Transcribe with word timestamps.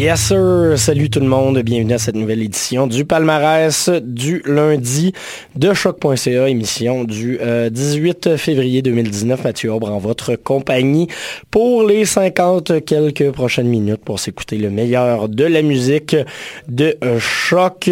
Yes 0.00 0.28
sir, 0.28 0.78
salut 0.78 1.10
tout 1.10 1.20
le 1.20 1.26
monde, 1.26 1.58
bienvenue 1.58 1.92
à 1.92 1.98
cette 1.98 2.14
nouvelle 2.14 2.40
édition 2.40 2.86
du 2.86 3.04
palmarès 3.04 3.90
du 4.02 4.42
lundi 4.46 5.12
de 5.56 5.74
choc.ca, 5.74 6.48
émission 6.48 7.04
du 7.04 7.38
18 7.70 8.26
euh, 8.26 8.36
février 8.38 8.80
2019. 8.80 9.44
Mathieu 9.44 9.70
Aubre 9.70 9.92
en 9.92 9.98
votre 9.98 10.36
compagnie 10.36 11.08
pour 11.50 11.86
les 11.86 12.06
50 12.06 12.82
quelques 12.82 13.30
prochaines 13.30 13.68
minutes 13.68 14.00
pour 14.02 14.18
s'écouter 14.18 14.56
le 14.56 14.70
meilleur 14.70 15.28
de 15.28 15.44
la 15.44 15.60
musique 15.60 16.16
de 16.66 16.96
euh, 17.04 17.18
choc. 17.18 17.90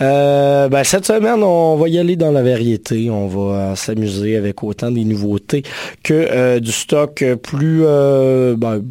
Euh, 0.00 0.68
ben, 0.68 0.84
cette 0.84 1.06
semaine, 1.06 1.42
on 1.42 1.74
va 1.74 1.88
y 1.88 1.98
aller 1.98 2.14
dans 2.14 2.30
la 2.30 2.44
variété, 2.44 3.10
on 3.10 3.26
va 3.26 3.74
s'amuser 3.74 4.36
avec 4.36 4.62
autant 4.62 4.92
des 4.92 5.04
nouveautés 5.04 5.64
que 6.04 6.60
du 6.60 6.70
stock 6.70 7.24
plus... 7.42 7.82
Ben, 7.82 8.84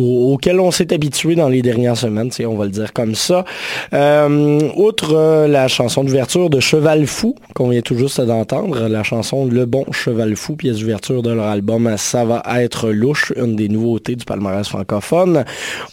auquel 0.00 0.60
on 0.60 0.70
s'est 0.70 0.92
habitué 0.92 1.34
dans 1.34 1.48
les 1.48 1.62
dernières 1.62 1.96
semaines, 1.96 2.30
on 2.46 2.56
va 2.56 2.64
le 2.64 2.70
dire 2.70 2.92
comme 2.92 3.14
ça. 3.14 3.44
Euh, 3.92 4.60
outre 4.76 5.14
euh, 5.14 5.48
la 5.48 5.68
chanson 5.68 6.04
d'ouverture 6.04 6.50
de 6.50 6.60
Cheval 6.60 7.06
Fou, 7.06 7.34
qu'on 7.54 7.68
vient 7.68 7.80
tout 7.80 7.96
juste 7.96 8.20
d'entendre, 8.20 8.88
la 8.88 9.02
chanson 9.02 9.46
Le 9.46 9.66
Bon 9.66 9.84
Cheval 9.92 10.36
Fou, 10.36 10.56
pièce 10.56 10.78
d'ouverture 10.78 11.22
de 11.22 11.30
leur 11.30 11.46
album 11.46 11.94
Ça 11.96 12.24
va 12.24 12.42
être 12.60 12.90
louche, 12.90 13.32
une 13.36 13.56
des 13.56 13.68
nouveautés 13.68 14.16
du 14.16 14.24
palmarès 14.24 14.66
francophone. 14.68 15.44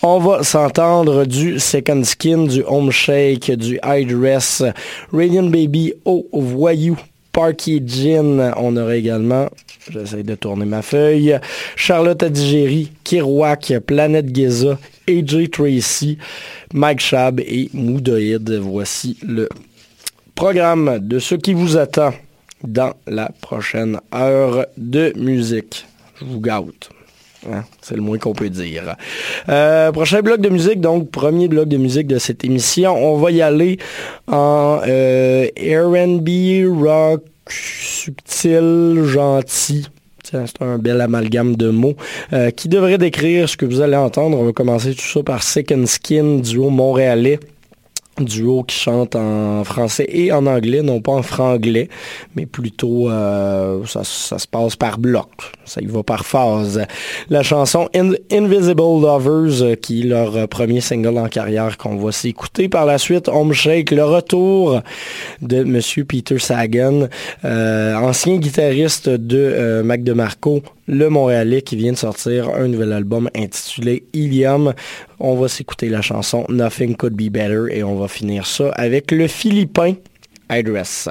On 0.02 0.20
va 0.20 0.44
s'entendre 0.44 1.26
du 1.26 1.60
Second 1.60 2.04
Skin, 2.04 2.46
du 2.46 2.64
Home 2.68 2.92
Shake, 2.92 3.52
du 3.52 3.80
High 3.84 4.08
Dress, 4.08 4.64
Radiant 5.12 5.44
Baby, 5.44 5.94
Oh 6.06 6.28
Voyou, 6.32 6.98
Parky 7.32 7.82
Gin. 7.86 8.54
On 8.58 8.76
aura 8.78 8.96
également, 8.96 9.50
j'essaie 9.90 10.24
de 10.24 10.36
tourner 10.36 10.66
ma 10.66 10.82
feuille, 10.82 11.40
Charlotte 11.76 12.22
Adigéry, 12.24 12.92
Kirouac, 13.04 13.74
Planète 13.86 14.36
Geza, 14.36 14.78
AJ 15.08 15.50
Tracy, 15.52 16.18
Mike 16.74 17.00
Shab 17.00 17.40
et 17.40 17.70
Moudoïd. 17.74 18.50
Voici 18.62 19.18
le 19.26 19.50
programme 20.36 21.00
de 21.00 21.20
ce 21.20 21.36
qui 21.36 21.54
vous 21.54 21.78
attend 21.78 22.14
dans 22.64 22.94
la 23.08 23.32
prochaine 23.42 24.00
heure 24.14 24.66
de 24.78 25.14
musique. 25.16 25.86
Je 26.20 26.26
vous 26.26 26.40
gâte. 26.40 26.90
Hein, 27.50 27.64
c'est 27.82 27.96
le 27.96 28.02
moins 28.02 28.18
qu'on 28.20 28.34
peut 28.34 28.50
dire. 28.50 28.96
Euh, 29.50 29.92
prochain 29.92 30.22
bloc 30.22 30.42
de 30.42 30.50
musique, 30.50 30.80
donc 30.80 31.10
premier 31.10 31.48
bloc 31.48 31.68
de 31.68 31.78
musique 31.78 32.08
de 32.08 32.20
cette 32.20 32.46
émission. 32.46 32.96
On 32.96 33.18
va 33.18 33.32
y 33.32 33.42
aller 33.42 33.78
en 34.28 34.80
euh, 34.88 35.48
R&B, 35.58 36.30
rock, 36.68 37.24
subtil, 37.50 39.04
gentil. 39.06 39.88
C'est 40.24 40.62
un 40.62 40.78
bel 40.78 41.02
amalgame 41.02 41.56
de 41.56 41.70
mots 41.70 41.96
euh, 42.32 42.52
qui 42.52 42.70
devrait 42.70 43.00
décrire 43.00 43.50
ce 43.50 43.58
que 43.58 43.66
vous 43.66 43.82
allez 43.82 43.98
entendre? 43.98 44.38
On 44.38 44.46
va 44.46 44.54
commencer 44.54 44.94
tout 44.94 45.02
ça 45.02 45.24
par 45.24 45.44
Second 45.44 45.86
Skin, 45.88 46.38
duo 46.38 46.70
montréalais 46.70 47.40
duo 48.22 48.64
qui 48.64 48.76
chante 48.76 49.16
en 49.16 49.64
français 49.64 50.06
et 50.10 50.32
en 50.32 50.46
anglais, 50.46 50.82
non 50.82 51.02
pas 51.02 51.12
en 51.12 51.22
franglais, 51.22 51.90
mais 52.36 52.46
plutôt 52.46 53.10
euh, 53.10 53.86
ça, 53.86 54.04
se 54.04 54.48
passe 54.48 54.76
par 54.76 54.98
bloc, 54.98 55.30
ça 55.66 55.82
y 55.82 55.86
va 55.86 56.04
par 56.04 56.26
phase. 56.26 56.86
La 57.30 57.44
chanson 57.44 57.90
Invisible 57.94 58.82
Lovers, 58.82 59.62
euh, 59.62 59.76
qui 59.76 60.02
est 60.02 60.06
leur 60.06 60.48
premier 60.48 60.82
single 60.82 61.18
en 61.18 61.28
carrière 61.28 61.78
qu'on 61.78 61.98
va 61.98 62.12
s'écouter 62.12 62.70
par 62.70 62.86
la 62.86 62.98
suite, 62.98 63.28
Home 63.28 63.54
Shake, 63.54 63.92
le 63.92 64.06
retour 64.06 64.82
de 65.42 65.64
Monsieur 65.64 66.06
Peter 66.06 66.40
Sagan, 66.40 67.08
euh, 67.46 67.96
ancien 67.96 68.38
guitariste 68.38 69.10
de 69.10 69.82
Mac 69.84 70.04
DeMarco, 70.04 70.62
le 70.88 71.10
Montréalais 71.10 71.62
qui 71.62 71.76
vient 71.76 71.94
de 71.94 71.98
sortir 71.98 72.50
un 72.50 72.68
nouvel 72.68 72.92
album 72.92 73.30
intitulé 73.36 74.04
Ilium. 74.14 74.74
On 75.24 75.36
va 75.36 75.48
s'écouter 75.48 75.88
la 75.88 76.02
chanson 76.02 76.48
Nothing 76.50 76.96
Could 76.96 77.14
Be 77.14 77.30
Better 77.30 77.66
et 77.70 77.84
on 77.84 77.96
va 77.96 78.08
finir 78.08 78.48
ça 78.48 78.70
avec 78.72 79.12
le 79.12 79.28
Philippin 79.28 79.94
Idress. 80.50 81.10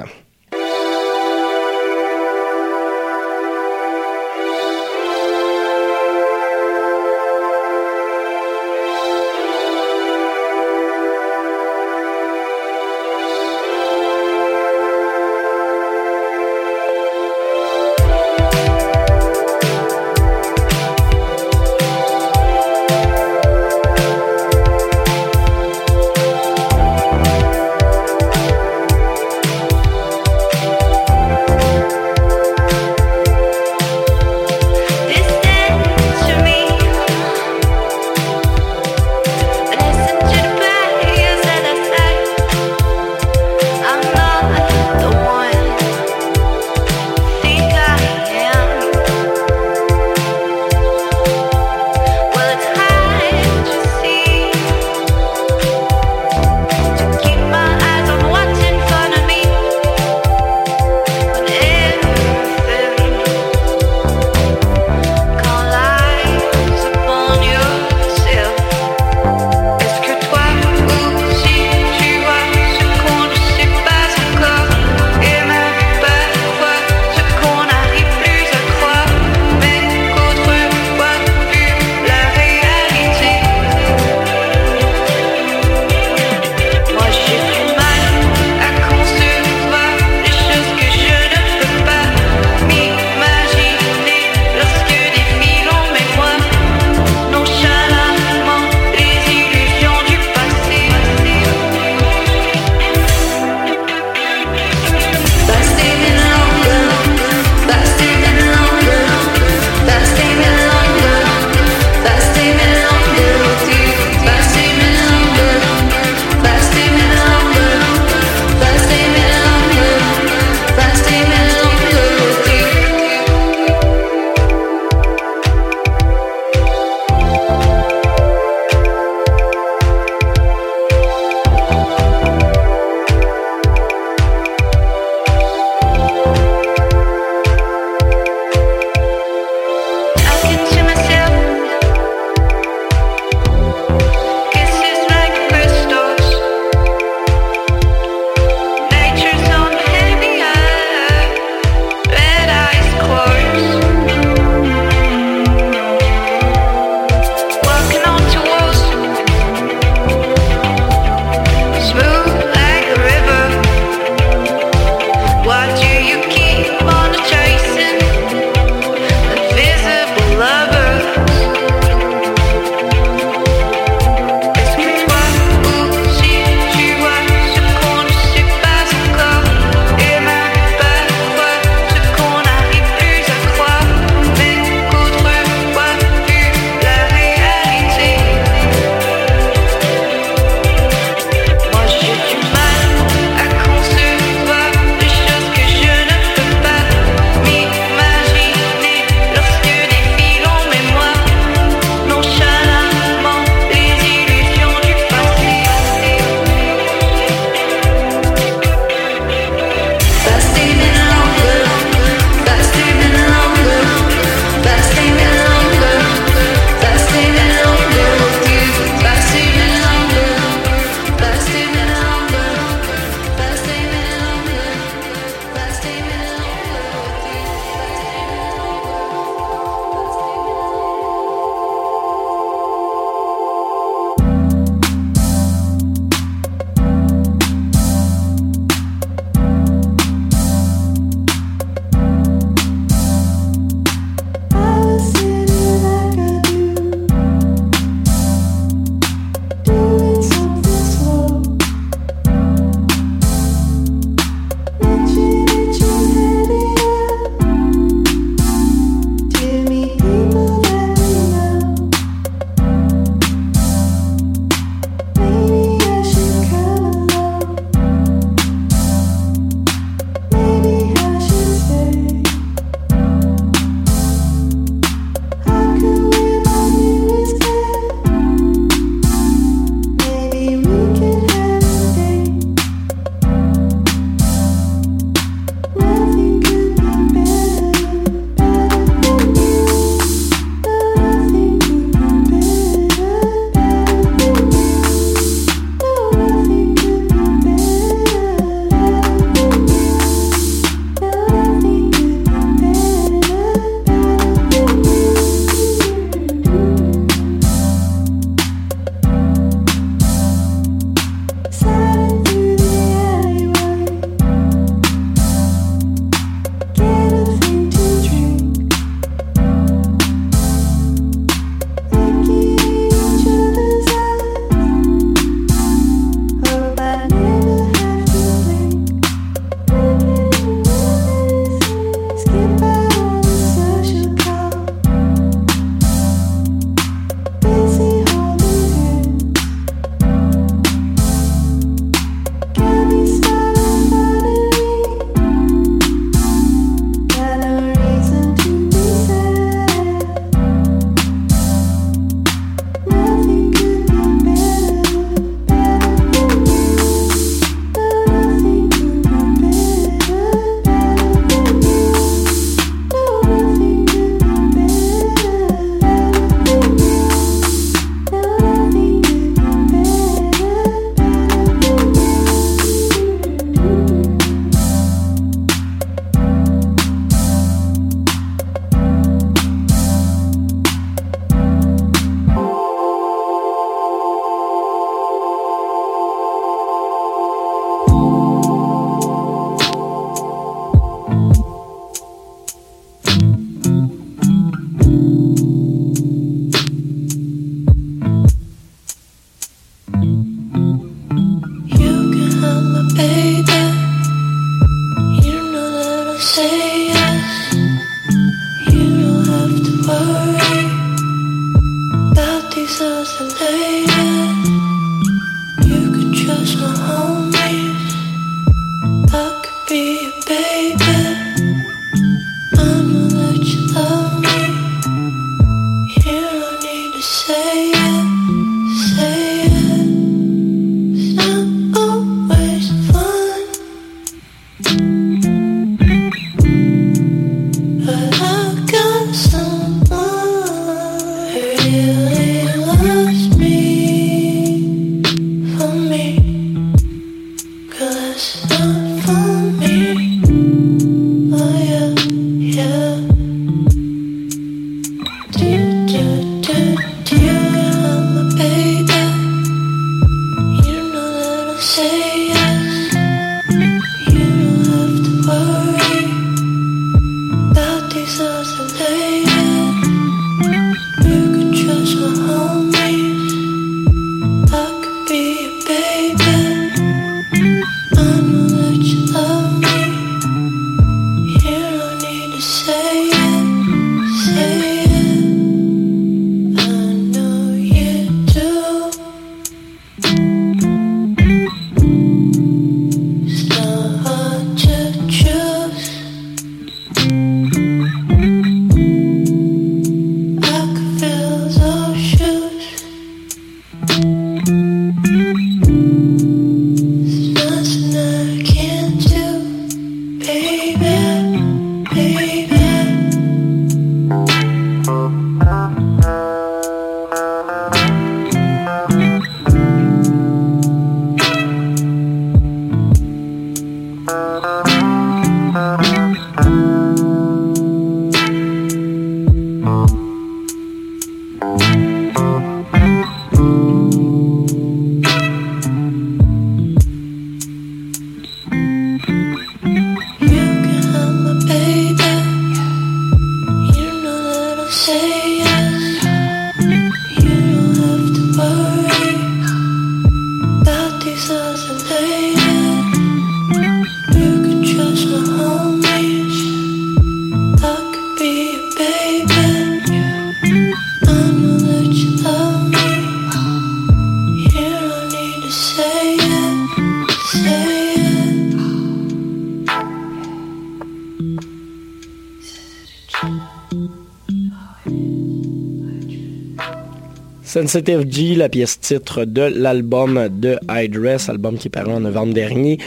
Sensitive 577.51 578.05
G, 578.09 578.35
la 578.35 578.47
pièce 578.47 578.79
titre 578.79 579.25
de 579.25 579.41
l'album 579.41 580.29
de 580.31 580.57
Idress, 580.69 581.27
album 581.27 581.57
qui 581.57 581.67
est 581.67 581.69
paru 581.69 581.91
en 581.91 581.99
novembre 581.99 582.33
dernier, 582.33 582.77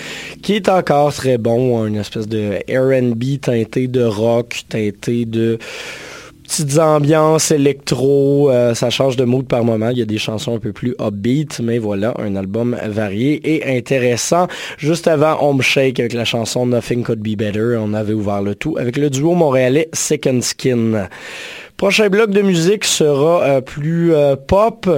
qui 0.41 0.55
est 0.55 0.71
encore 0.71 1.13
très 1.13 1.37
bon, 1.37 1.85
une 1.87 1.97
espèce 1.97 2.27
de 2.27 2.61
R&B 2.67 3.43
teinté 3.43 3.89
de 3.89 4.03
rock, 4.03 4.63
teinté 4.71 5.27
de 5.27 5.59
petites 6.45 6.79
ambiances 6.79 7.51
électro, 7.51 8.51
euh, 8.51 8.73
ça 8.73 8.89
change 8.89 9.17
de 9.17 9.25
mood 9.25 9.47
par 9.47 9.65
moment. 9.65 9.91
Il 9.91 9.99
y 9.99 10.03
a 10.03 10.07
des 10.07 10.17
chansons 10.17 10.57
un 10.57 10.59
peu 10.59 10.73
plus 10.73 10.95
upbeat, 10.99 11.61
mais 11.61 11.79
voilà, 11.79 12.15
un 12.19 12.35
album 12.35 12.75
varié 12.87 13.41
et 13.45 13.77
intéressant. 13.77 14.47
Juste 14.79 15.09
avant 15.09 15.43
Home 15.43 15.61
Shake 15.61 16.01
avec 16.01 16.15
la 16.15 16.25
chanson 16.25 16.65
Nothing 16.65 17.03
Could 17.03 17.21
Be 17.21 17.37
Better, 17.37 17.77
on 17.79 17.93
avait 17.93 18.15
ouvert 18.15 18.41
le 18.41 18.55
tout 18.55 18.79
avec 18.79 18.97
le 18.97 19.11
duo 19.11 19.35
montréalais 19.35 19.91
Second 19.93 20.41
Skin. 20.41 21.09
Prochain 21.77 22.09
bloc 22.09 22.31
de 22.31 22.41
musique 22.41 22.85
sera 22.85 23.43
euh, 23.43 23.61
plus 23.61 24.15
euh, 24.15 24.37
pop. 24.37 24.89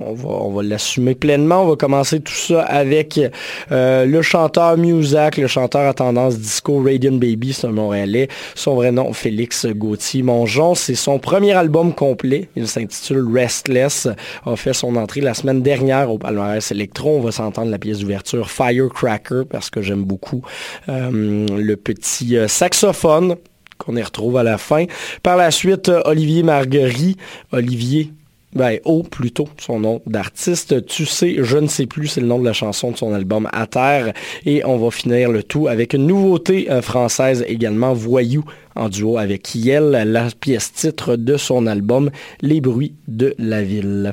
On 0.00 0.14
va, 0.14 0.62
l'assumer 0.62 1.14
pleinement. 1.14 1.62
On 1.62 1.68
va 1.68 1.76
commencer 1.76 2.20
tout 2.20 2.34
ça 2.34 2.62
avec 2.62 3.20
euh, 3.70 4.04
le 4.04 4.22
chanteur 4.22 4.76
Muzak, 4.76 5.36
le 5.38 5.46
chanteur 5.46 5.88
à 5.88 5.94
tendance 5.94 6.38
disco 6.38 6.82
Radiant 6.82 7.14
Baby, 7.14 7.52
c'est 7.52 7.66
un 7.66 7.72
Montréalais. 7.72 8.28
Son 8.54 8.74
vrai 8.74 8.92
nom, 8.92 9.12
Félix 9.12 9.66
Gauthier 9.66 10.22
Mongeon. 10.22 10.74
C'est 10.74 10.96
son 10.96 11.20
premier 11.20 11.52
album 11.52 11.92
complet. 11.92 12.48
Il 12.56 12.68
s'intitule 12.68 13.24
Restless. 13.32 14.08
A 14.44 14.56
fait 14.56 14.72
son 14.72 14.96
entrée 14.96 15.20
la 15.20 15.34
semaine 15.34 15.62
dernière 15.62 16.10
au 16.12 16.18
palmarès 16.18 16.70
Electro. 16.70 17.16
On 17.16 17.20
va 17.20 17.32
s'entendre 17.32 17.70
la 17.70 17.78
pièce 17.78 18.00
d'ouverture 18.00 18.50
Firecracker 18.50 19.42
parce 19.48 19.70
que 19.70 19.82
j'aime 19.82 20.04
beaucoup 20.04 20.42
le 20.86 21.74
petit 21.74 22.36
saxophone 22.46 23.36
qu'on 23.78 23.96
y 23.96 24.02
retrouve 24.02 24.36
à 24.36 24.42
la 24.42 24.58
fin. 24.58 24.84
Par 25.22 25.36
la 25.36 25.50
suite, 25.50 25.88
euh, 25.88 26.02
Olivier 26.04 26.42
Marguerite, 26.42 27.18
Olivier 27.52 28.12
ben, 28.54 28.78
O 28.84 29.02
plutôt, 29.02 29.48
son 29.58 29.80
nom 29.80 30.00
d'artiste. 30.06 30.86
Tu 30.86 31.06
sais, 31.06 31.36
je 31.38 31.58
ne 31.58 31.66
sais 31.66 31.86
plus, 31.86 32.08
c'est 32.08 32.20
le 32.20 32.26
nom 32.26 32.38
de 32.38 32.44
la 32.44 32.52
chanson 32.52 32.90
de 32.90 32.96
son 32.96 33.12
album 33.12 33.48
À 33.52 33.66
terre. 33.66 34.12
Et 34.46 34.64
on 34.64 34.78
va 34.78 34.90
finir 34.90 35.30
le 35.30 35.42
tout 35.42 35.68
avec 35.68 35.94
une 35.94 36.06
nouveauté 36.06 36.70
euh, 36.70 36.82
française 36.82 37.44
également, 37.46 37.92
Voyou, 37.92 38.44
en 38.74 38.88
duo 38.88 39.18
avec 39.18 39.42
Kiel, 39.42 39.90
la 39.90 40.28
pièce 40.38 40.72
titre 40.72 41.16
de 41.16 41.36
son 41.36 41.66
album 41.66 42.10
Les 42.40 42.60
bruits 42.60 42.94
de 43.06 43.34
la 43.38 43.62
ville. 43.62 44.12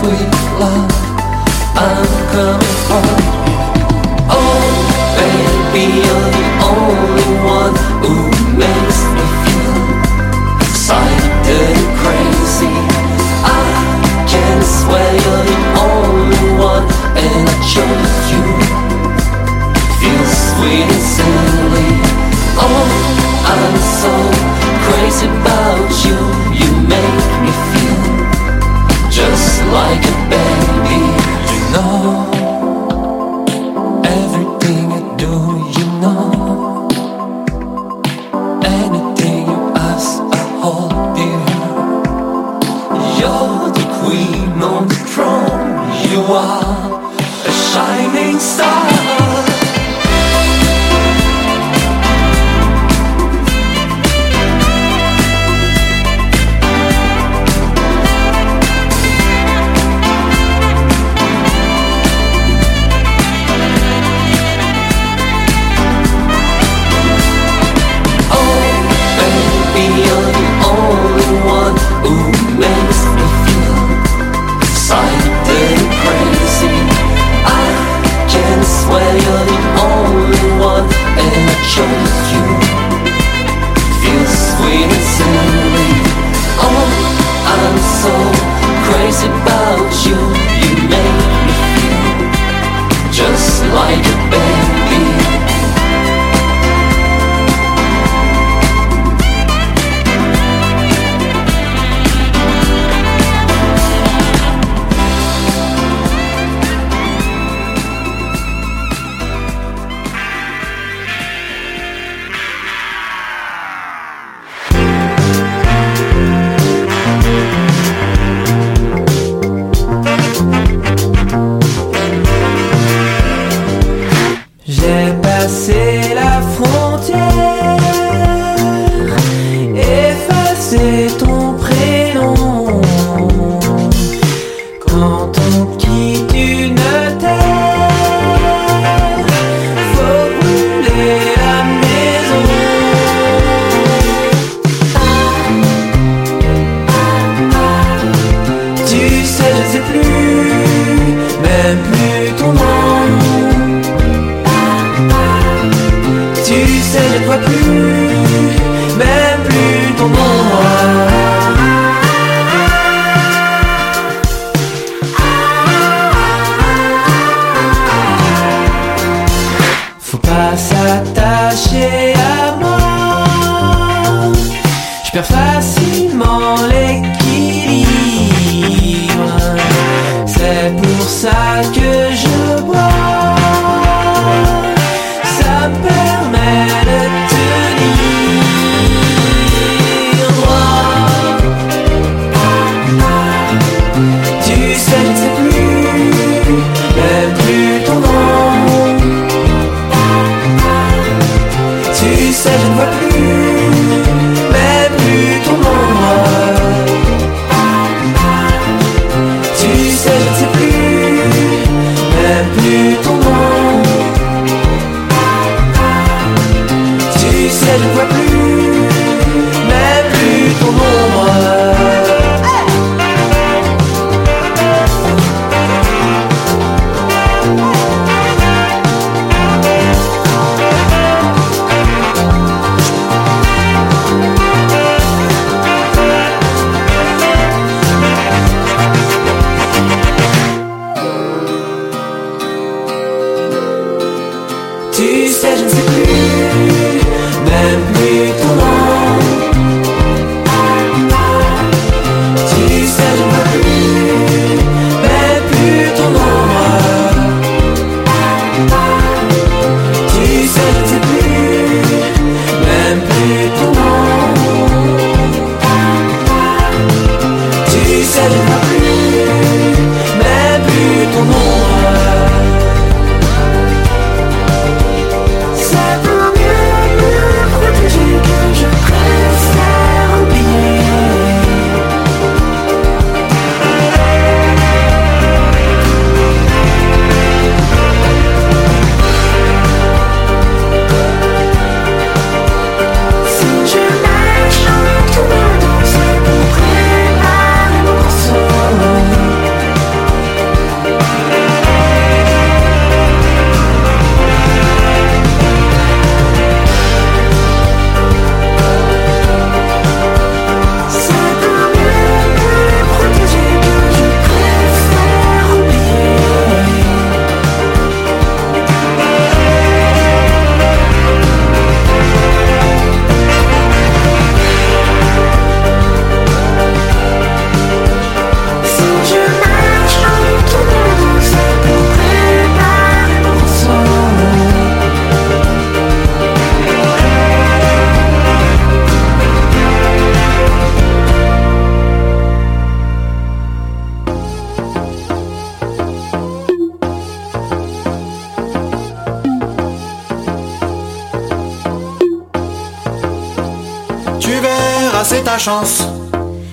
sweet 0.00 0.32
love 0.56 0.88
I'm 1.76 2.08
coming 2.32 2.76
for 2.88 3.04
Oh, 4.32 4.64
baby, 5.16 5.84
you're 6.00 6.30
the 6.38 6.46
only 6.72 7.30
one 7.44 7.74
Who 8.00 8.14
makes 8.56 8.98
me 9.16 9.24
feel 9.44 9.76
excited 10.64 11.68
and 11.68 11.88
crazy. 12.00 12.72
I 13.44 13.66
can 14.24 14.58
swear 14.64 15.10
you're 15.24 15.44
the 15.52 15.60
only 15.84 16.48
one 16.56 16.84
And 17.20 17.44
I 17.44 17.56
chose 17.74 18.20
you. 18.32 18.44
Feel 20.00 20.26
sweet 20.48 20.88
and 20.96 21.04
silly. 21.14 21.90
Oh, 22.56 22.88
I'm 23.52 23.76
so 24.00 24.39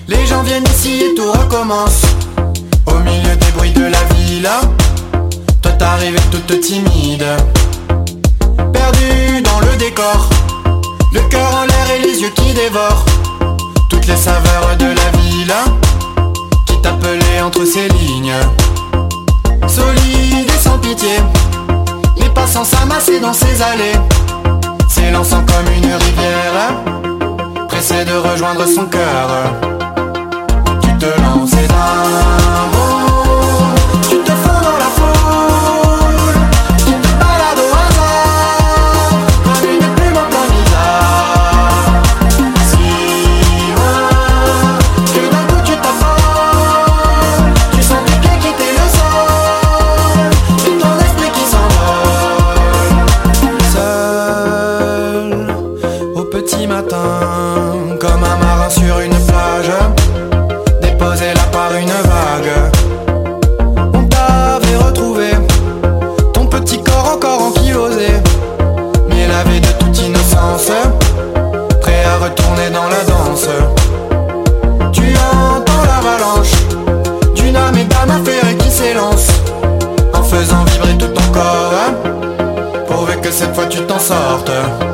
Les 0.08 0.24
gens 0.24 0.42
viennent 0.44 0.64
ici 0.66 1.02
et 1.02 1.14
tout 1.14 1.30
recommence. 1.30 2.00
Au 2.86 2.94
milieu 3.00 3.36
des 3.36 3.50
bruits 3.54 3.72
de 3.72 3.82
la 3.82 4.02
ville, 4.14 4.48
toi 5.60 5.72
t'arrives 5.72 6.18
toute 6.30 6.58
timide. 6.62 7.26
Perdu 8.72 9.42
dans 9.42 9.60
le 9.60 9.76
décor, 9.76 10.30
le 11.12 11.20
cœur 11.28 11.54
en 11.54 11.66
l'air 11.66 11.90
et 11.96 12.02
les 12.02 12.22
yeux 12.22 12.30
qui 12.30 12.54
dévorent. 12.54 13.04
Toutes 13.90 14.06
les 14.06 14.16
saveurs 14.16 14.74
de 14.78 14.86
la 14.86 15.18
ville 15.18 15.54
qui 16.64 16.80
t'appelait 16.80 17.42
entre 17.44 17.66
ces 17.66 17.90
lignes. 17.90 18.32
Solide 19.66 20.48
et 20.48 20.62
sans 20.62 20.78
pitié, 20.78 21.18
les 22.16 22.30
passants 22.30 22.64
s'amassaient 22.64 23.20
dans 23.20 23.34
ces 23.34 23.60
allées, 23.60 23.98
s'élançant 24.88 25.44
comme 25.44 25.74
une 25.76 25.92
rivière, 25.92 26.72
pressé 27.78 28.04
de 28.04 28.12
rejoindre 28.12 28.66
son 28.66 28.86
cœur. 28.86 29.28
Tu 30.82 30.92
te 30.98 31.06
lances 31.22 31.50
d'un 31.50 32.77
after 84.50 84.87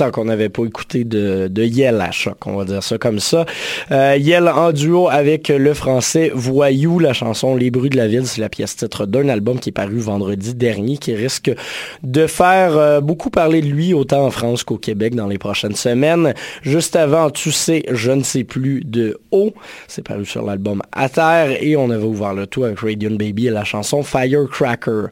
longtemps 0.00 0.10
qu'on 0.10 0.24
n'avait 0.24 0.48
pas 0.48 0.64
écouté 0.64 1.04
de, 1.04 1.48
de 1.48 1.62
Yel 1.62 2.00
à 2.00 2.10
choc, 2.10 2.46
on 2.46 2.56
va 2.56 2.64
dire 2.64 2.82
ça 2.82 2.98
comme 2.98 3.20
ça. 3.20 3.44
Euh, 3.90 4.16
Yel 4.18 4.48
en 4.48 4.72
duo 4.72 5.08
avec 5.08 5.48
le 5.48 5.74
français 5.74 6.30
Voyou, 6.34 6.98
la 6.98 7.12
chanson 7.12 7.56
Les 7.56 7.70
bruits 7.70 7.90
de 7.90 7.96
la 7.96 8.08
ville, 8.08 8.26
c'est 8.26 8.40
la 8.40 8.48
pièce 8.48 8.76
titre 8.76 9.06
d'un 9.06 9.28
album 9.28 9.58
qui 9.58 9.70
est 9.70 9.72
paru 9.72 9.98
vendredi 9.98 10.54
dernier, 10.54 10.96
qui 10.96 11.14
risque 11.14 11.50
de 12.02 12.26
faire 12.26 12.76
euh, 12.76 13.00
beaucoup 13.00 13.30
parler 13.30 13.60
de 13.60 13.66
lui, 13.66 13.94
autant 13.94 14.26
en 14.26 14.30
France 14.30 14.64
qu'au 14.64 14.78
Québec 14.78 15.14
dans 15.14 15.26
les 15.26 15.38
prochaines 15.38 15.76
semaines. 15.76 16.34
Juste 16.62 16.96
avant, 16.96 17.30
tu 17.30 17.52
sais, 17.52 17.84
je 17.90 18.10
ne 18.10 18.22
sais 18.22 18.44
plus 18.44 18.82
de 18.84 19.18
haut, 19.30 19.52
c'est 19.88 20.06
paru 20.06 20.24
sur 20.24 20.44
l'album 20.44 20.82
À 20.92 21.08
terre, 21.08 21.62
et 21.62 21.76
on 21.76 21.90
avait 21.90 22.04
ouvert 22.04 22.34
le 22.34 22.46
tout 22.46 22.64
avec 22.64 22.80
Radiant 22.80 23.10
Baby 23.10 23.48
et 23.48 23.50
la 23.50 23.64
chanson 23.64 24.02
Firecracker. 24.02 25.08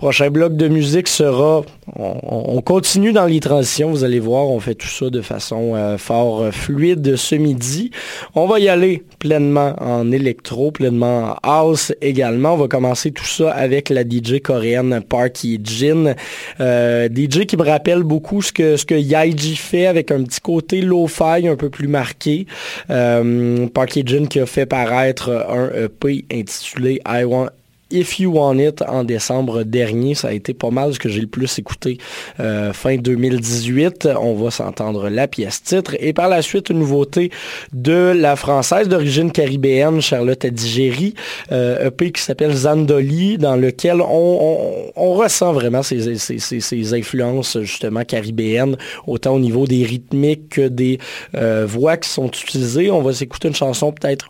Prochain 0.00 0.30
bloc 0.30 0.56
de 0.56 0.66
musique 0.66 1.08
sera, 1.08 1.60
on, 1.94 2.16
on 2.22 2.62
continue 2.62 3.12
dans 3.12 3.26
les 3.26 3.38
transitions, 3.38 3.90
vous 3.90 4.02
allez 4.02 4.18
voir, 4.18 4.46
on 4.46 4.58
fait 4.58 4.74
tout 4.74 4.88
ça 4.88 5.10
de 5.10 5.20
façon 5.20 5.74
euh, 5.74 5.98
fort 5.98 6.40
euh, 6.40 6.50
fluide 6.52 7.16
ce 7.16 7.34
midi. 7.34 7.90
On 8.34 8.46
va 8.46 8.60
y 8.60 8.70
aller 8.70 9.02
pleinement 9.18 9.74
en 9.78 10.10
électro, 10.10 10.70
pleinement 10.70 11.34
en 11.34 11.36
house 11.42 11.92
également. 12.00 12.54
On 12.54 12.56
va 12.56 12.66
commencer 12.66 13.10
tout 13.10 13.26
ça 13.26 13.50
avec 13.50 13.90
la 13.90 14.00
DJ 14.00 14.40
coréenne 14.42 15.02
Parky 15.06 15.60
Jin. 15.62 16.14
Euh, 16.60 17.06
DJ 17.14 17.44
qui 17.44 17.58
me 17.58 17.64
rappelle 17.64 18.02
beaucoup 18.02 18.40
ce 18.40 18.54
que, 18.54 18.78
ce 18.78 18.86
que 18.86 18.94
Yaiji 18.94 19.54
fait 19.54 19.84
avec 19.84 20.12
un 20.12 20.22
petit 20.22 20.40
côté 20.40 20.80
lo-fi 20.80 21.46
un 21.46 21.56
peu 21.56 21.68
plus 21.68 21.88
marqué. 21.88 22.46
Parky 22.88 24.02
Jin 24.06 24.28
qui 24.28 24.40
a 24.40 24.46
fait 24.46 24.64
paraître 24.64 25.28
un 25.28 25.68
EP 25.74 26.24
intitulé 26.32 27.02
I 27.06 27.24
Want 27.24 27.50
If 27.90 28.20
You 28.20 28.32
Want 28.32 28.58
It 28.58 28.82
en 28.82 29.04
décembre 29.04 29.62
dernier. 29.62 30.14
Ça 30.14 30.28
a 30.28 30.32
été 30.32 30.54
pas 30.54 30.70
mal 30.70 30.94
ce 30.94 30.98
que 30.98 31.08
j'ai 31.08 31.20
le 31.20 31.26
plus 31.26 31.58
écouté 31.58 31.98
euh, 32.38 32.72
fin 32.72 32.96
2018. 32.96 34.08
On 34.20 34.34
va 34.34 34.50
s'entendre 34.50 35.08
la 35.08 35.28
pièce 35.28 35.62
titre. 35.62 35.96
Et 35.98 36.12
par 36.12 36.28
la 36.28 36.42
suite, 36.42 36.70
une 36.70 36.78
nouveauté 36.78 37.30
de 37.72 38.12
la 38.16 38.36
française 38.36 38.88
d'origine 38.88 39.32
caribéenne, 39.32 40.00
Charlotte 40.00 40.44
Adigéry, 40.44 41.14
euh, 41.52 41.88
EP 41.88 42.12
qui 42.12 42.22
s'appelle 42.22 42.54
Zandoli, 42.54 43.38
dans 43.38 43.56
lequel 43.56 44.00
on, 44.00 44.90
on, 44.96 45.14
ressent 45.14 45.52
vraiment 45.52 45.82
ces, 45.82 46.16
ces, 46.16 46.38
ces, 46.38 46.94
influences 46.94 47.58
justement 47.60 48.04
caribéennes, 48.04 48.76
autant 49.06 49.34
au 49.34 49.40
niveau 49.40 49.66
des 49.66 49.84
rythmiques 49.84 50.50
que 50.50 50.68
des 50.68 50.98
euh, 51.34 51.66
voix 51.66 51.96
qui 51.96 52.08
sont 52.08 52.28
utilisées. 52.28 52.90
On 52.90 53.02
va 53.02 53.12
s'écouter 53.12 53.48
une 53.48 53.54
chanson 53.54 53.92
peut-être 53.92 54.28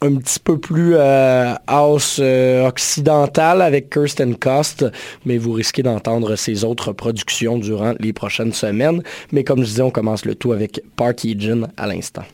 un 0.00 0.16
petit 0.16 0.38
peu 0.38 0.58
plus 0.58 0.94
euh, 0.96 1.54
house 1.66 2.18
euh, 2.20 2.70
avec 3.60 3.90
Kirsten 3.90 4.36
Cost, 4.36 4.84
mais 5.24 5.38
vous 5.38 5.52
risquez 5.52 5.82
d'entendre 5.82 6.36
ses 6.36 6.64
autres 6.64 6.92
productions 6.92 7.58
durant 7.58 7.94
les 7.98 8.12
prochaines 8.12 8.52
semaines. 8.52 9.02
Mais 9.32 9.44
comme 9.44 9.60
je 9.60 9.68
disais, 9.68 9.82
on 9.82 9.90
commence 9.90 10.24
le 10.24 10.34
tout 10.34 10.52
avec 10.52 10.82
Park 10.96 11.26
Jin 11.38 11.68
à 11.76 11.86
l'instant. 11.86 12.24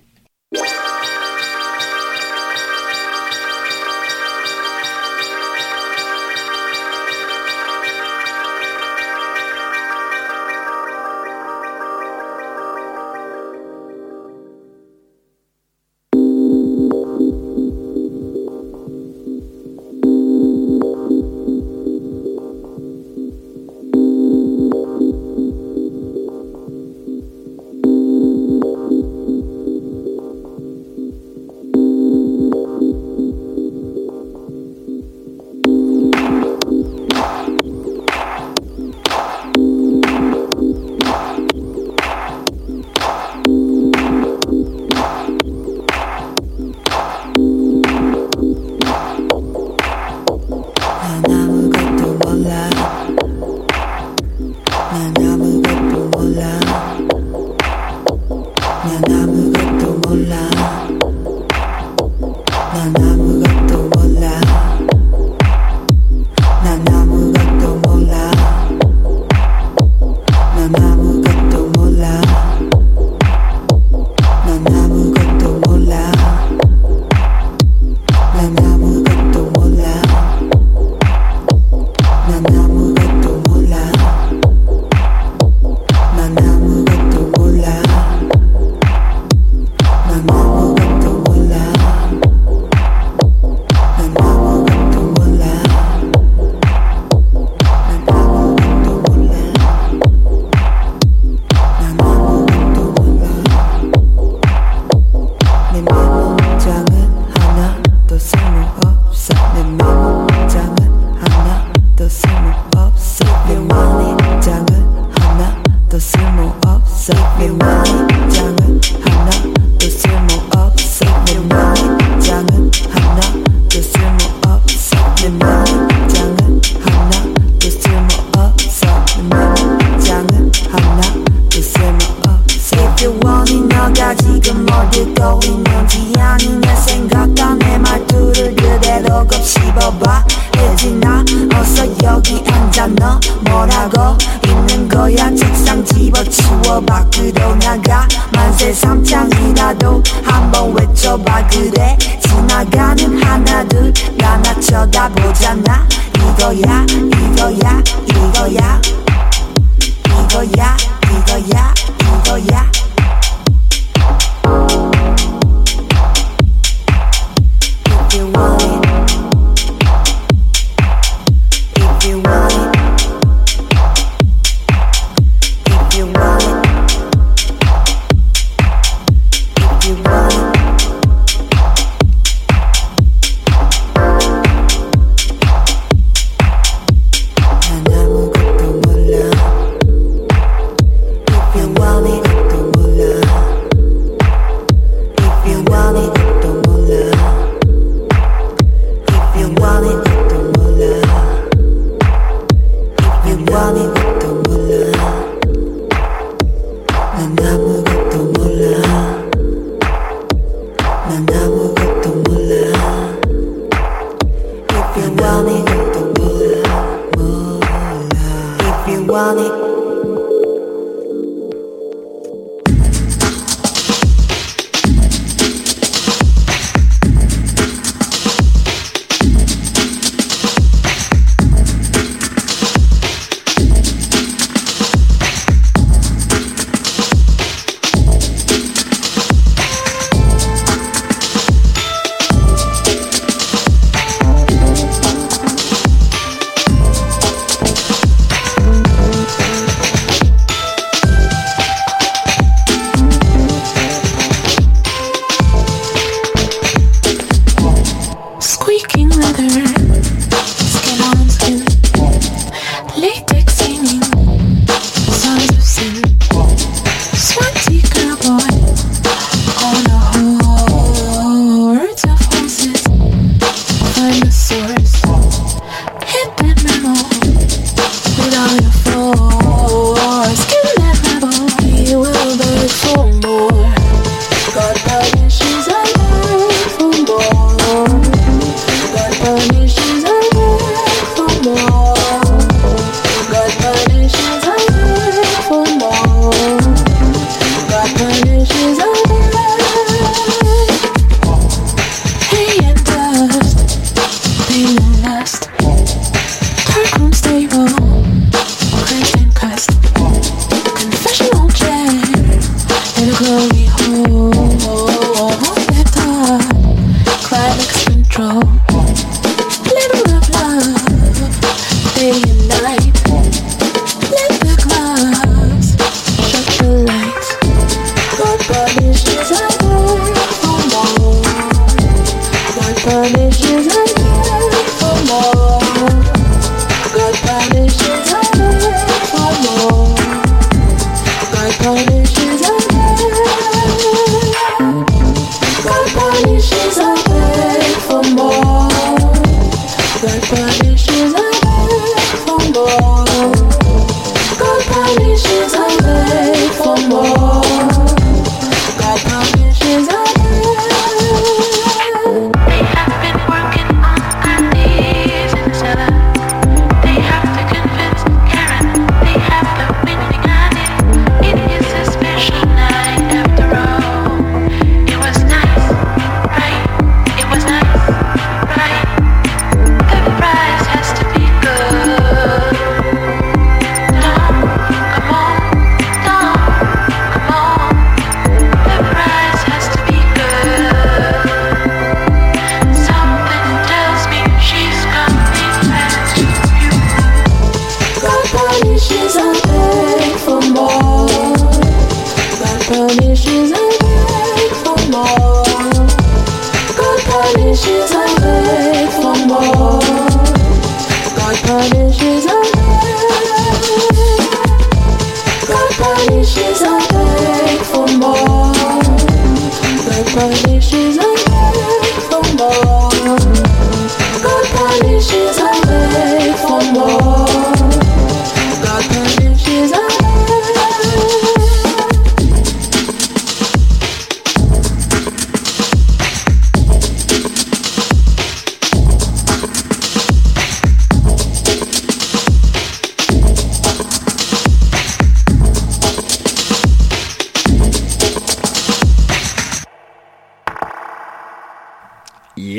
When 211.10 211.26
the 211.26 211.49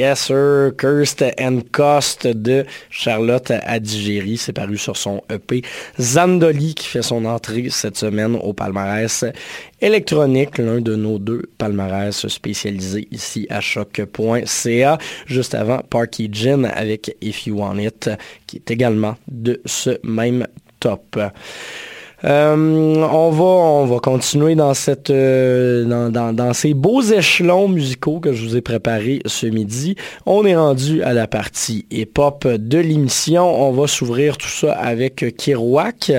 Yes, 0.01 0.19
sir. 0.19 0.73
Cursed 0.77 1.35
and 1.39 1.59
Cost 1.71 2.25
de 2.25 2.65
Charlotte 2.89 3.51
Adigéry. 3.51 4.35
C'est 4.37 4.51
paru 4.51 4.75
sur 4.75 4.97
son 4.97 5.21
EP. 5.29 5.61
Zandoli 5.99 6.73
qui 6.73 6.87
fait 6.87 7.03
son 7.03 7.23
entrée 7.25 7.69
cette 7.69 7.97
semaine 7.97 8.35
au 8.35 8.51
palmarès 8.53 9.25
électronique, 9.79 10.57
l'un 10.57 10.81
de 10.81 10.95
nos 10.95 11.19
deux 11.19 11.43
palmarès 11.59 12.27
spécialisés 12.27 13.07
ici 13.11 13.45
à 13.51 13.61
choc.ca. 13.61 14.97
Juste 15.27 15.53
avant, 15.53 15.81
Parky 15.87 16.29
Gin 16.33 16.65
avec 16.65 17.15
If 17.21 17.45
You 17.45 17.59
Want 17.59 17.77
It, 17.77 18.09
qui 18.47 18.57
est 18.57 18.71
également 18.71 19.17
de 19.27 19.61
ce 19.67 19.99
même 20.03 20.47
top. 20.79 21.19
Euh, 22.23 22.55
on, 22.55 23.31
va, 23.31 23.43
on 23.43 23.85
va 23.85 23.99
continuer 23.99 24.55
euh, 25.09 25.85
dans, 26.33 26.53
ces 26.53 26.73
beaux 26.73 27.01
échelons 27.01 27.67
musicaux 27.67 28.19
que 28.19 28.33
je 28.33 28.45
vous 28.45 28.55
ai 28.55 28.61
préparés 28.61 29.21
ce 29.25 29.47
midi. 29.47 29.95
On 30.25 30.45
est 30.45 30.55
rendu 30.55 31.01
à 31.03 31.13
la 31.13 31.27
partie 31.27 31.85
hip-hop 31.91 32.47
de 32.47 32.77
l'émission. 32.77 33.43
On 33.43 33.71
va 33.71 33.87
s'ouvrir 33.87 34.37
tout 34.37 34.47
ça 34.47 34.73
avec 34.73 35.35
Kirouac. 35.37 36.11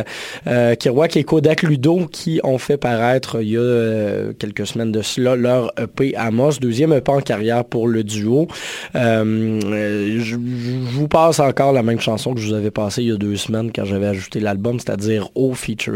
Euh, 0.47 0.75
et 1.15 1.25
Kodak 1.25 1.63
Ludo 1.63 2.07
qui 2.11 2.41
ont 2.43 2.59
fait 2.59 2.77
paraître 2.77 3.43
il 3.43 3.51
y 3.51 3.57
a 3.57 3.61
euh, 3.61 4.33
quelques 4.39 4.67
semaines 4.67 4.93
de 4.93 5.03
cela 5.03 5.37
leur 5.37 5.73
EP 5.81 6.15
Amos, 6.17 6.53
deuxième 6.61 6.93
EP 6.93 7.11
en 7.11 7.21
carrière 7.21 7.65
pour 7.65 7.87
le 7.87 8.03
duo. 8.03 8.49
je, 8.95 10.19
je 10.19 10.37
vous 10.37 11.09
passe 11.09 11.41
encore 11.41 11.73
la 11.73 11.83
même 11.83 12.01
chanson 12.01 12.35
que 12.35 12.41
je 12.41 12.49
vous 12.49 12.55
avais 12.55 12.71
passée 12.71 13.03
il 13.03 13.09
y 13.09 13.13
a 13.13 13.17
deux 13.17 13.37
semaines 13.37 13.71
quand 13.75 13.85
j'avais 13.85 14.07
ajouté 14.07 14.41
l'album, 14.41 14.79
c'est-à-dire 14.81 15.29
O 15.35 15.53
feature 15.55 15.92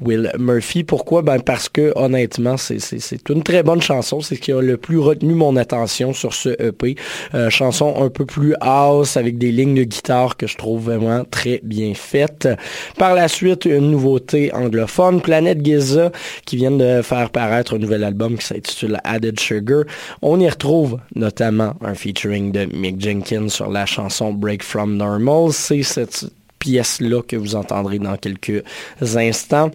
Will 0.00 0.32
Murphy. 0.38 0.84
Pourquoi? 0.84 1.22
Ben 1.22 1.40
parce 1.40 1.68
que 1.68 1.92
honnêtement, 1.96 2.56
c'est 2.56 3.28
une 3.28 3.42
très 3.42 3.62
bonne 3.62 3.82
chanson. 3.82 4.20
C'est 4.20 4.36
ce 4.36 4.40
qui 4.40 4.52
a 4.52 4.60
le 4.60 4.76
plus 4.76 4.98
retenu 4.98 5.34
mon 5.34 5.56
attention 5.56 6.12
sur 6.12 6.34
ce 6.34 6.50
EP. 6.62 6.96
Euh, 7.34 7.50
chanson 7.50 8.02
un 8.02 8.10
peu 8.10 8.24
plus 8.26 8.54
house 8.60 9.16
avec 9.16 9.38
des 9.38 9.52
lignes 9.52 9.74
de 9.74 9.84
guitare 9.84 10.36
que 10.36 10.46
je 10.46 10.56
trouve 10.56 10.84
vraiment 10.84 11.24
très 11.24 11.60
bien 11.62 11.92
faites. 11.94 12.48
Par 12.96 13.14
la 13.14 13.28
suite, 13.28 13.64
une 13.64 13.90
nouveauté 13.90 14.52
anglophone, 14.54 15.20
Planet 15.20 15.64
Giza, 15.64 16.10
qui 16.44 16.56
vient 16.56 16.70
de 16.70 17.02
faire 17.02 17.30
paraître 17.30 17.74
un 17.74 17.78
nouvel 17.78 18.04
album 18.04 18.36
qui 18.38 18.46
s'intitule 18.46 18.98
Added 19.04 19.38
Sugar. 19.38 19.84
On 20.22 20.40
y 20.40 20.48
retrouve 20.48 20.98
notamment 21.14 21.74
un 21.82 21.94
featuring 21.94 22.52
de 22.52 22.66
Mick 22.74 23.00
Jenkins 23.00 23.48
sur 23.48 23.70
la 23.70 23.86
chanson 23.86 24.32
Break 24.32 24.62
From 24.62 24.96
Normal. 24.96 25.52
C'est 25.52 25.82
cette 25.82 26.26
pièce-là 26.58 27.22
que 27.22 27.36
vous 27.36 27.54
entendrez 27.54 27.98
dans 27.98 28.16
quelques 28.16 28.62
instants. 29.00 29.70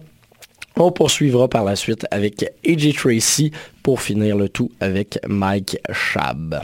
On 0.76 0.90
poursuivra 0.90 1.48
par 1.48 1.64
la 1.64 1.76
suite 1.76 2.06
avec 2.10 2.44
AJ 2.66 2.94
Tracy 2.94 3.52
pour 3.82 4.00
finir 4.00 4.36
le 4.36 4.48
tout 4.48 4.72
avec 4.80 5.18
Mike 5.28 5.78
Shab. 5.92 6.62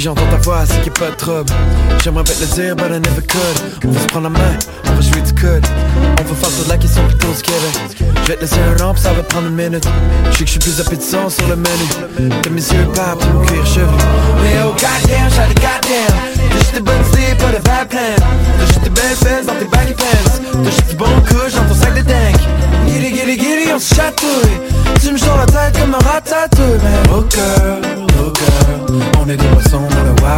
J'entends 0.00 0.24
ta 0.30 0.38
voix, 0.38 0.64
c'est 0.64 0.80
qu'il 0.80 0.92
n'y 0.92 0.96
a 0.96 1.00
pas 1.00 1.10
de 1.10 1.16
trouble. 1.16 1.52
J'aimerais 2.02 2.22
bien 2.22 2.34
le 2.40 2.46
dire, 2.46 2.74
but 2.74 2.86
I 2.86 3.00
never 3.00 3.20
could. 3.20 3.84
On 3.84 3.90
va 3.90 4.00
se 4.00 4.06
prendre 4.06 4.30
la 4.30 4.38
main, 4.38 4.56
on 4.86 4.92
va 4.94 5.00
jouer 5.02 5.20
du 5.20 5.34
code. 5.34 5.66
On 6.18 6.22
va 6.22 6.34
faire 6.36 6.48
toute 6.48 6.68
la 6.68 6.78
question 6.78 7.06
plutôt 7.06 7.26
ce 7.34 7.42
Je 7.44 8.28
vais 8.28 8.36
te 8.36 8.40
laisser 8.40 8.60
un 8.60 8.82
an, 8.82 8.96
ça 8.96 9.12
va 9.12 9.22
prendre 9.24 9.48
une 9.48 9.56
minute. 9.56 9.86
Je 10.30 10.38
sais 10.38 10.44
que 10.44 10.46
je 10.46 10.50
suis 10.52 10.58
plus 10.58 10.80
appétissant 10.80 11.28
sur 11.28 11.46
le 11.48 11.56
menu. 11.56 12.32
T'as 12.40 12.48
mes 12.48 12.62
yeux 12.62 12.86
papes, 12.94 13.18
tu 13.20 13.28
mon 13.28 13.44
cuir 13.44 13.66
chevelu. 13.66 13.92
Mais 14.42 14.56
oh 14.64 14.72
goddamn, 14.72 15.28
the 15.28 15.54
goddamn. 15.60 16.30
T'as 16.48 16.58
juste 16.58 16.74
des 16.76 16.80
bonnes 16.80 17.06
idées, 17.12 17.34
pas 17.38 17.52
de 17.52 17.62
bad 17.62 17.88
plan. 17.88 18.00
T'as 18.58 18.66
juste 18.66 18.82
des 18.82 18.90
belles 18.90 19.16
fesses 19.16 19.46
dans 19.46 19.56
tes 19.56 19.66
baggy 19.66 19.92
pants. 19.92 20.64
T'as 20.64 20.70
juste 20.70 20.88
du 20.88 20.96
bon 20.96 21.12
couche 21.28 21.52
dans 21.52 21.66
ton 21.68 21.74
sac 21.74 21.94
de 21.94 22.00
dank. 22.08 22.40
Gilly, 22.88 23.14
gilly, 23.14 23.38
gilly, 23.38 23.72
on 23.74 23.78
se 23.78 23.94
chatouille. 23.94 24.80
Tu 25.02 25.12
me 25.12 25.18
sors 25.18 25.36
la 25.36 25.44
tête 25.44 25.78
comme 25.78 25.94
un 25.94 25.98
ratatouille. 25.98 26.80
Mais 26.82 27.10
oh 27.12 27.22
girl, 27.28 27.82
oh 28.18 28.32
girl, 28.32 29.02
on 29.20 29.28
est 29.28 29.36
des 29.36 29.46
poissons 29.46 29.89
dans. 29.90 30.30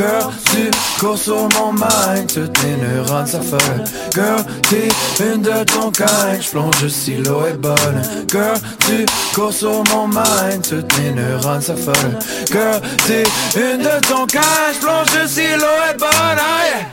Girl, 0.00 0.32
tu 0.50 0.70
cours 0.98 1.18
sur 1.18 1.48
mon 1.58 1.72
mind, 1.72 2.32
toutes 2.32 2.52
tes 2.54 2.76
neurones 2.76 3.26
s'affolent 3.26 3.84
Girl, 4.14 4.42
t'es 4.70 4.88
une 5.22 5.42
de 5.42 5.62
ton 5.64 5.90
kind, 5.90 6.40
j'plonge 6.40 6.88
si 6.88 7.16
l'eau 7.16 7.44
est 7.44 7.58
bonne. 7.58 8.00
Girl, 8.30 8.56
tu 8.86 9.04
cours 9.34 9.52
sur 9.52 9.82
mon 9.90 10.06
mind, 10.08 10.66
toutes 10.66 10.88
tes 10.88 11.10
neurones 11.10 11.60
s'affolent 11.60 12.18
Girl, 12.50 12.80
t'es 13.06 13.24
une 13.56 13.82
de 13.82 14.06
ton 14.06 14.26
kind, 14.26 14.72
j'plonge 14.72 15.26
si 15.26 15.48
l'eau 15.56 15.80
est 15.90 15.98
bonne. 15.98 16.38
Aïe, 16.38 16.86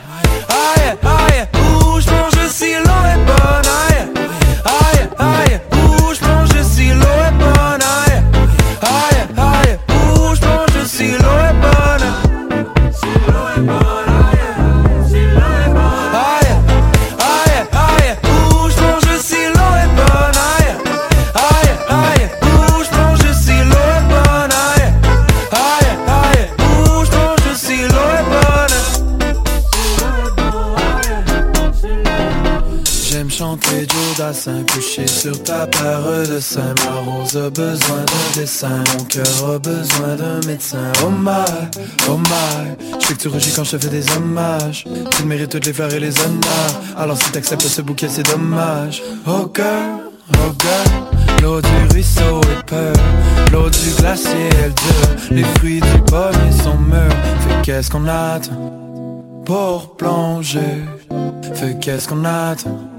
aïe, 0.48 0.98
aïe, 1.02 1.48
ouh, 1.54 2.00
j'plonge 2.00 2.50
si 2.50 2.72
l'eau 2.74 3.04
est 3.06 3.24
bonne? 3.24 3.67
Couché 34.72 35.06
sur 35.06 35.42
ta 35.42 35.66
paire 35.66 36.02
de 36.28 36.38
seins 36.38 36.74
Ma 36.84 37.00
rose 37.00 37.36
a 37.36 37.50
besoin 37.50 37.98
d'un 37.98 38.40
dessin. 38.40 38.84
Mon 38.96 39.04
cœur 39.04 39.50
a 39.54 39.58
besoin 39.58 40.16
d'un 40.16 40.40
médecin. 40.46 40.92
Oh 41.04 41.10
my, 41.10 41.32
oh 42.08 42.16
my. 42.16 42.98
Je 43.00 43.06
sais 43.06 43.14
que 43.14 43.20
tu 43.20 43.28
rougis 43.28 43.52
quand 43.54 43.64
je 43.64 43.76
fais 43.76 43.88
des 43.88 44.04
hommages. 44.16 44.84
Tu 45.16 45.24
mérites 45.24 45.50
toutes 45.50 45.66
les 45.66 45.72
fleurs 45.72 45.92
et 45.92 46.00
les 46.00 46.18
honneurs. 46.20 46.80
Alors 46.96 47.16
si 47.16 47.30
t'acceptes 47.32 47.62
ce 47.62 47.82
bouquet 47.82 48.08
c'est 48.08 48.26
dommage. 48.30 49.02
Oh 49.26 49.50
girl, 49.54 50.10
oh 50.34 50.52
girl. 50.60 51.42
L'eau 51.42 51.60
du 51.60 51.92
ruisseau 51.92 52.40
est 52.40 52.66
peur. 52.66 52.94
L'eau 53.52 53.68
du 53.70 53.90
glacier 53.98 54.48
elle 54.62 54.74
dure. 54.74 55.36
Les 55.36 55.44
fruits 55.58 55.80
du 55.80 56.02
pommier 56.06 56.52
sont 56.62 56.78
mûrs. 56.78 57.16
Fait 57.40 57.62
qu'est-ce 57.62 57.90
qu'on 57.90 58.06
attend 58.06 59.24
pour 59.44 59.96
plonger. 59.96 60.84
Fait 61.54 61.78
qu'est-ce 61.80 62.06
qu'on 62.06 62.24
attend 62.24 62.97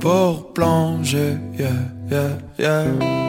pour 0.00 0.52
plonger, 0.52 1.36
yeah, 1.58 1.72
yeah, 2.10 2.38
yeah. 2.58 3.27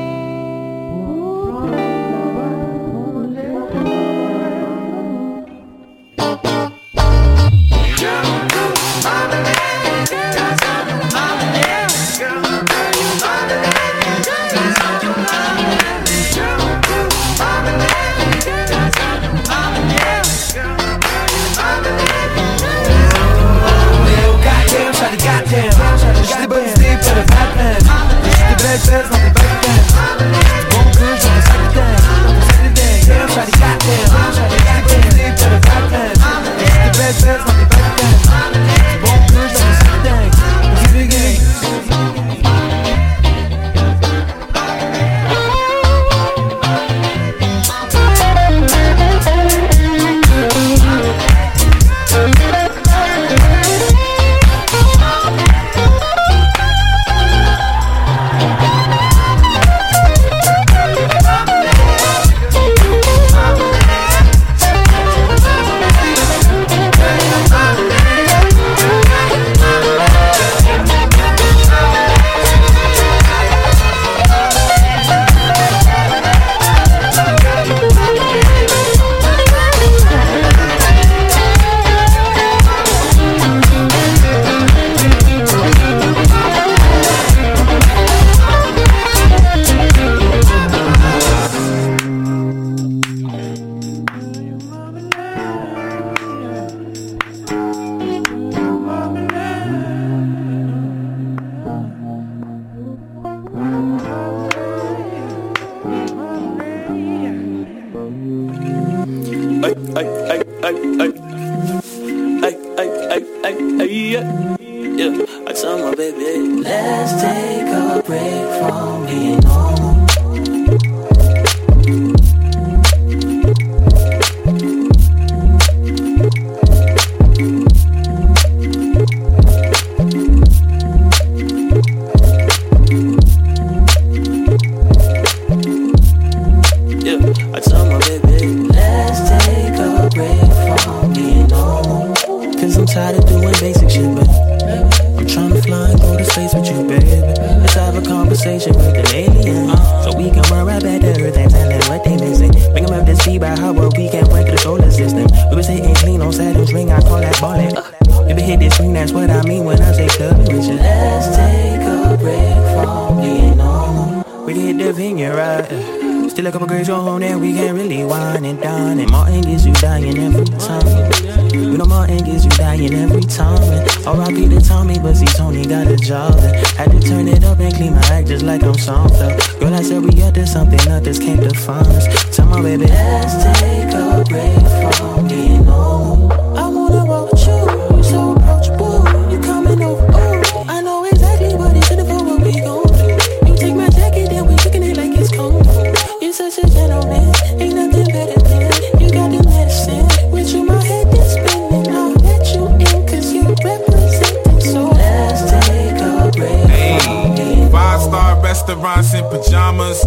In 209.00 209.24
pajamas. 209.30 210.04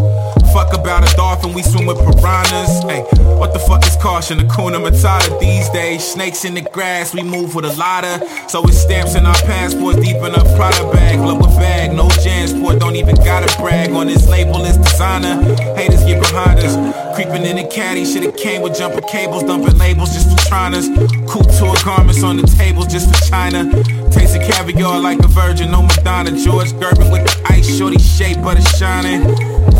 Fuck 0.52 0.74
about 0.74 1.10
a 1.10 1.16
dolphin, 1.16 1.54
we 1.54 1.62
swim 1.62 1.86
with 1.86 1.96
piranhas. 1.96 2.82
Hey, 2.84 3.00
what 3.40 3.54
the 3.54 3.58
fuck 3.58 3.86
is 3.86 3.96
caution? 3.96 4.38
Akuna 4.38 4.76
Matata 4.76 5.40
these 5.40 5.68
days. 5.70 6.04
Snakes 6.04 6.44
in 6.44 6.52
the 6.52 6.60
grass, 6.60 7.14
we 7.14 7.22
move 7.22 7.54
with 7.54 7.64
a 7.64 7.74
lotta. 7.76 8.20
So 8.50 8.62
it's 8.64 8.76
stamps 8.78 9.14
in 9.14 9.24
our 9.24 9.34
passports, 9.48 9.98
deep 10.00 10.16
in 10.16 10.34
a 10.34 10.44
Prada 10.56 10.92
bag. 10.92 11.18
Global 11.18 11.46
bag, 11.56 11.92
no 11.94 12.08
Jansport, 12.08 12.80
don't 12.80 12.96
even 12.96 13.16
gotta 13.16 13.50
brag. 13.58 13.90
On 13.92 14.06
this 14.06 14.28
label, 14.28 14.62
it's 14.64 14.76
designer. 14.76 15.42
Haters 15.74 16.04
get 16.04 16.20
behind 16.20 16.60
us. 16.60 17.01
Creeping 17.14 17.44
in 17.44 17.56
the 17.56 17.68
caddy, 17.70 18.06
should've 18.06 18.36
came 18.36 18.62
with 18.62 18.74
jumper 18.76 19.02
cables, 19.02 19.42
dumping 19.42 19.76
labels 19.76 20.14
just 20.14 20.30
for 20.30 20.48
triners. 20.48 20.88
Coupe 21.28 21.50
tour 21.58 21.74
garments 21.84 22.22
on 22.22 22.38
the 22.38 22.46
tables 22.56 22.86
just 22.86 23.14
for 23.14 23.30
China. 23.30 23.70
Tasting 24.10 24.40
caviar 24.40 24.98
like 24.98 25.18
a 25.20 25.28
virgin, 25.28 25.70
no 25.70 25.82
Madonna. 25.82 26.30
George 26.30 26.72
Gervin 26.72 27.12
with 27.12 27.24
the 27.24 27.52
ice, 27.52 27.68
shorty 27.76 27.98
shape, 27.98 28.38
but 28.42 28.56
it's 28.56 28.78
shining. 28.78 29.28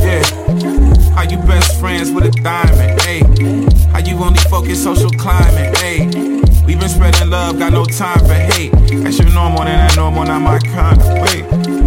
Yeah. 0.04 0.22
How 1.14 1.22
you 1.22 1.38
best 1.38 1.80
friends 1.80 2.10
with 2.10 2.24
a 2.24 2.30
diamond? 2.42 3.00
Hey, 3.00 3.20
how 3.92 4.00
you 4.00 4.16
only 4.22 4.40
focus 4.50 4.82
social 4.82 5.10
climate? 5.10 5.76
Hey, 5.78 6.06
we 6.66 6.74
been 6.74 6.88
spreading 6.88 7.30
love, 7.30 7.58
got 7.58 7.72
no 7.72 7.86
time 7.86 8.18
for 8.20 8.34
hate. 8.34 8.72
That's 9.02 9.18
your 9.18 9.32
normal, 9.32 9.62
and 9.62 9.80
that 9.80 9.96
normal, 9.96 10.24
not 10.24 10.40
my 10.40 10.58
kind. 10.58 10.98
Wait. 11.22 11.81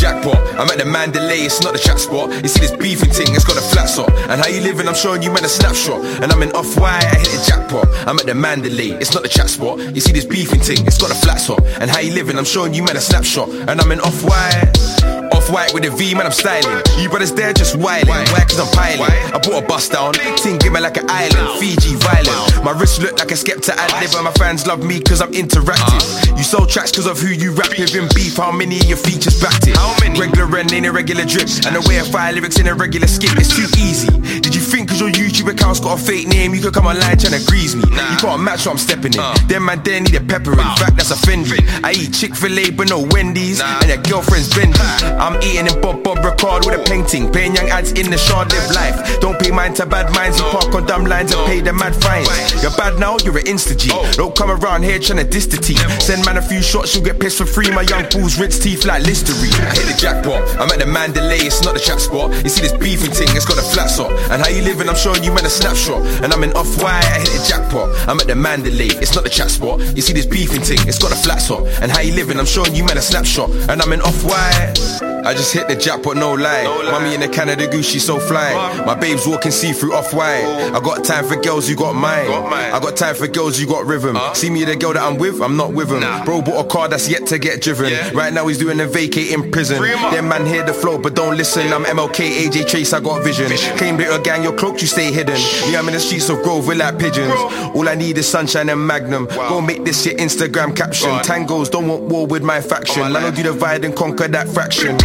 Jackpot, 0.00 0.38
I'm 0.58 0.70
at 0.70 0.78
the 0.78 0.86
Mandalay, 0.86 1.44
it's 1.44 1.60
not 1.62 1.74
the 1.74 1.78
chat 1.78 2.00
spot. 2.00 2.32
You 2.42 2.48
see 2.48 2.60
this 2.60 2.74
beefing 2.74 3.10
thing, 3.10 3.34
it's 3.34 3.44
got 3.44 3.58
a 3.58 3.60
flat 3.60 3.88
spot. 3.88 4.10
And 4.32 4.40
how 4.40 4.48
you 4.48 4.62
living, 4.62 4.88
I'm 4.88 4.94
showing 4.94 5.22
you 5.22 5.30
man 5.30 5.44
a 5.44 5.48
snapshot. 5.48 6.00
And 6.22 6.32
I'm 6.32 6.42
in 6.42 6.50
off 6.52 6.78
white, 6.80 7.04
I 7.04 7.18
hit 7.18 7.28
the 7.28 7.44
jackpot. 7.46 7.86
I'm 8.08 8.18
at 8.18 8.24
the 8.24 8.34
Mandalay, 8.34 8.96
it's 8.96 9.12
not 9.12 9.22
the 9.22 9.28
chat 9.28 9.50
spot. 9.50 9.78
You 9.78 10.00
see 10.00 10.12
this 10.12 10.24
beefing 10.24 10.60
thing, 10.60 10.86
it's 10.86 10.98
got 10.98 11.10
a 11.10 11.14
flat 11.14 11.38
spot. 11.38 11.62
And 11.80 11.90
how 11.90 12.00
you 12.00 12.14
living, 12.14 12.38
I'm 12.38 12.46
showing 12.46 12.72
you 12.72 12.82
man 12.82 12.96
a 12.96 13.00
snapshot. 13.00 13.50
And 13.50 13.78
I'm 13.78 13.92
in 13.92 14.00
off 14.00 14.24
white. 14.24 15.19
Off 15.32 15.50
white 15.50 15.72
with 15.72 15.84
a 15.84 15.90
V, 15.90 16.14
man, 16.14 16.26
I'm 16.26 16.32
styling. 16.32 16.82
You 16.98 17.08
brothers 17.08 17.32
there 17.32 17.52
just 17.52 17.76
wildin'. 17.76 18.08
Why? 18.08 18.44
Cause 18.48 18.60
I'm 18.60 18.70
piling. 18.74 19.10
I 19.34 19.38
bought 19.38 19.62
a 19.62 19.66
bus 19.66 19.88
down, 19.88 20.12
ting 20.36 20.58
give 20.58 20.72
me 20.72 20.80
like 20.80 20.96
an 20.96 21.08
island. 21.08 21.58
Fiji 21.58 21.94
violent. 21.96 22.64
My 22.64 22.72
wrist 22.72 23.00
look 23.00 23.18
like 23.18 23.30
a 23.30 23.34
skepta 23.34 23.70
ad 23.70 23.90
lib, 24.02 24.14
and 24.14 24.24
my 24.24 24.32
fans 24.32 24.66
love 24.66 24.82
me 24.84 25.00
cause 25.00 25.20
I'm 25.20 25.32
interactive. 25.32 26.36
You 26.36 26.44
sold 26.44 26.68
tracks 26.68 26.92
cause 26.92 27.06
of 27.06 27.18
who 27.18 27.28
you 27.28 27.52
rap 27.52 27.70
with 27.78 27.94
in 27.94 28.08
beef. 28.14 28.36
How 28.36 28.52
many 28.52 28.80
of 28.80 28.86
your 28.86 28.98
features 28.98 29.40
backed 29.40 29.66
it? 29.68 29.76
How 29.76 29.94
many? 30.00 30.18
Regular 30.18 30.48
and 30.58 30.72
in 30.72 30.84
a 30.84 30.92
regular 30.92 31.24
drip. 31.24 31.48
And 31.66 31.76
the 31.76 31.84
way 31.88 32.00
I 32.00 32.02
fire 32.02 32.32
lyrics 32.32 32.58
in 32.58 32.66
a 32.66 32.74
regular 32.74 33.06
skip, 33.06 33.32
it's 33.36 33.54
too 33.54 33.68
easy. 33.78 34.10
Did 34.40 34.54
you 34.54 34.60
think 34.60 34.88
cause 34.88 35.00
your 35.00 35.10
YouTube 35.10 35.50
account's 35.50 35.80
got 35.80 35.98
a 35.98 36.02
fake 36.02 36.28
name, 36.28 36.54
you 36.54 36.60
could 36.60 36.74
come 36.74 36.86
online 36.86 37.18
trying 37.18 37.38
to 37.38 37.44
grease 37.46 37.74
me? 37.74 37.84
Nah. 37.90 38.10
You 38.12 38.18
can't 38.18 38.42
match 38.42 38.66
what 38.66 38.72
I'm 38.72 38.78
stepping 38.78 39.14
in. 39.14 39.20
Uh. 39.20 39.34
Them 39.46 39.66
man 39.66 39.82
there 39.82 40.00
need 40.00 40.14
a 40.14 40.20
pepper. 40.20 40.52
In 40.52 40.74
fact, 40.80 40.96
that's 40.96 41.10
offending. 41.10 41.64
I 41.84 41.92
eat 41.92 42.14
Chick 42.14 42.34
fil 42.34 42.58
A, 42.58 42.70
but 42.70 42.88
no 42.88 43.06
Wendy's. 43.12 43.60
Nah. 43.60 43.80
And 43.80 43.88
your 43.88 44.02
girlfriend's 44.02 44.48
bendy. 44.54 44.78
I'm 45.20 45.36
eating 45.42 45.68
in 45.68 45.80
Bob 45.82 46.02
Bob 46.02 46.24
record 46.24 46.64
with 46.64 46.80
a 46.80 46.82
painting. 46.88 47.30
Paying 47.30 47.54
young 47.54 47.68
ads 47.68 47.92
in 47.92 48.10
the 48.10 48.16
short 48.16 48.50
live 48.50 48.70
life. 48.72 49.20
Don't 49.20 49.38
pay 49.38 49.50
mind 49.50 49.76
to 49.76 49.84
bad 49.84 50.08
minds. 50.14 50.40
You 50.40 50.44
park 50.48 50.74
on 50.74 50.86
dumb 50.86 51.04
lines 51.04 51.30
and 51.32 51.44
pay 51.46 51.60
the 51.60 51.74
mad 51.74 51.94
fines. 52.00 52.28
You're 52.62 52.72
bad 52.72 52.98
now, 52.98 53.18
you're 53.22 53.36
an 53.36 53.44
insta 53.44 53.76
G. 53.76 53.92
Don't 54.16 54.34
come 54.34 54.50
around 54.50 54.82
here 54.82 54.98
trying 54.98 55.18
to 55.18 55.28
diss 55.28 55.44
the 55.44 55.58
team. 55.58 55.76
Send 56.00 56.24
man 56.24 56.38
a 56.38 56.42
few 56.42 56.62
shots, 56.62 56.94
you'll 56.94 57.04
get 57.04 57.20
pissed 57.20 57.36
for 57.36 57.44
free. 57.44 57.70
My 57.70 57.82
young 57.82 58.08
bulls 58.08 58.40
rinse 58.40 58.58
teeth 58.58 58.86
like 58.86 59.02
Listerine. 59.04 59.52
I 59.52 59.76
hit 59.76 59.92
the 59.92 59.96
jackpot. 60.00 60.40
I'm 60.56 60.72
at 60.72 60.78
the 60.78 60.86
Mandalay, 60.86 61.44
it's 61.44 61.62
not 61.62 61.74
the 61.74 61.80
chat 61.80 62.00
spot. 62.00 62.32
You 62.42 62.48
see 62.48 62.62
this 62.62 62.72
beefing 62.72 63.12
thing, 63.12 63.28
it's 63.36 63.44
got 63.44 63.58
a 63.58 63.66
flat 63.76 63.90
spot. 63.90 64.12
And 64.32 64.40
how 64.40 64.48
you 64.48 64.62
living, 64.62 64.88
I'm 64.88 64.96
showing 64.96 65.22
you 65.22 65.34
man 65.36 65.44
a 65.44 65.50
snapshot. 65.50 66.00
And 66.24 66.32
I'm 66.32 66.42
in 66.44 66.52
off 66.56 66.80
white, 66.80 67.04
I 67.04 67.20
hit 67.20 67.28
the 67.28 67.44
jackpot. 67.44 67.92
I'm 68.08 68.18
at 68.20 68.26
the 68.26 68.36
Mandalay, 68.36 68.88
it's 69.04 69.14
not 69.14 69.24
the 69.24 69.30
chat 69.30 69.50
spot. 69.50 69.80
You 69.94 70.00
see 70.00 70.14
this 70.14 70.26
beefing 70.26 70.62
thing, 70.62 70.80
it's 70.88 70.98
got 70.98 71.12
a 71.12 71.20
flat 71.20 71.44
spot. 71.44 71.68
And 71.84 71.92
how 71.92 72.00
you 72.00 72.14
living, 72.16 72.38
I'm 72.38 72.46
showing 72.46 72.74
you 72.74 72.84
man 72.84 72.96
a 72.96 73.02
snapshot. 73.02 73.50
And 73.68 73.82
I'm 73.82 73.92
in 73.92 74.00
off 74.00 74.24
white. 74.24 75.09
I 75.24 75.34
just 75.34 75.52
hit 75.52 75.68
the 75.68 75.76
jackpot, 75.76 76.16
no 76.16 76.32
lie. 76.32 76.64
Mummy 76.90 77.14
in 77.14 77.20
the 77.20 77.28
Canada 77.28 77.66
goose, 77.68 77.88
she 77.88 77.98
so 77.98 78.18
fly. 78.18 78.54
My 78.86 78.94
babes 78.94 79.26
walking 79.26 79.52
see 79.52 79.72
through 79.72 79.94
off 79.94 80.14
white. 80.14 80.44
Oh. 80.44 80.74
I 80.74 80.80
got 80.80 81.04
time 81.04 81.26
for 81.26 81.36
girls, 81.36 81.68
you 81.68 81.76
got 81.76 81.94
mine. 81.94 82.30
I 82.30 82.80
got 82.80 82.96
time 82.96 83.14
for 83.14 83.28
girls, 83.28 83.60
you 83.60 83.66
got 83.66 83.86
rhythm. 83.86 84.16
See 84.34 84.50
me, 84.50 84.64
the 84.64 84.76
girl 84.76 84.94
that 84.94 85.02
I'm 85.02 85.18
with, 85.18 85.40
I'm 85.40 85.56
not 85.56 85.72
with 85.72 85.90
him. 85.90 86.00
Bro 86.24 86.42
bought 86.42 86.64
a 86.64 86.68
car 86.68 86.88
that's 86.88 87.08
yet 87.08 87.26
to 87.28 87.38
get 87.38 87.60
driven. 87.60 87.92
Right 88.14 88.32
now 88.32 88.46
he's 88.46 88.58
doing 88.58 88.80
a 88.80 88.86
vacate 88.86 89.30
in 89.32 89.50
prison. 89.50 89.82
Them 89.82 90.28
man 90.28 90.46
hear 90.46 90.64
the 90.64 90.72
flow, 90.72 90.98
but 90.98 91.14
don't 91.14 91.36
listen. 91.36 91.72
I'm 91.72 91.84
MLK, 91.84 92.46
AJ 92.46 92.68
Trace, 92.68 92.92
I 92.92 93.00
got 93.00 93.22
vision. 93.22 93.50
Came 93.76 93.96
little 93.98 94.20
gang, 94.20 94.42
you're 94.42 94.56
cloaked, 94.56 94.80
you 94.80 94.88
stay 94.88 95.12
hidden. 95.12 95.34
Me, 95.34 95.76
I'm 95.76 95.86
in 95.88 95.94
the 95.94 96.00
streets 96.00 96.28
of 96.28 96.42
Grove, 96.42 96.66
we're 96.66 96.76
like 96.76 96.98
pigeons. 96.98 97.32
All 97.74 97.88
I 97.88 97.94
need 97.94 98.16
is 98.16 98.26
sunshine 98.28 98.68
and 98.68 98.86
magnum. 98.86 99.26
Go 99.26 99.60
make 99.60 99.84
this 99.84 100.06
your 100.06 100.14
Instagram 100.16 100.74
caption. 100.74 101.10
Tangos 101.20 101.70
don't 101.70 101.88
want 101.88 102.02
war 102.04 102.26
with 102.26 102.42
my 102.42 102.60
faction. 102.60 103.12
Man, 103.12 103.16
I'll 103.16 103.32
do 103.32 103.42
divide 103.42 103.84
and 103.84 103.94
conquer 103.94 104.28
that 104.28 104.48
fraction. 104.48 104.96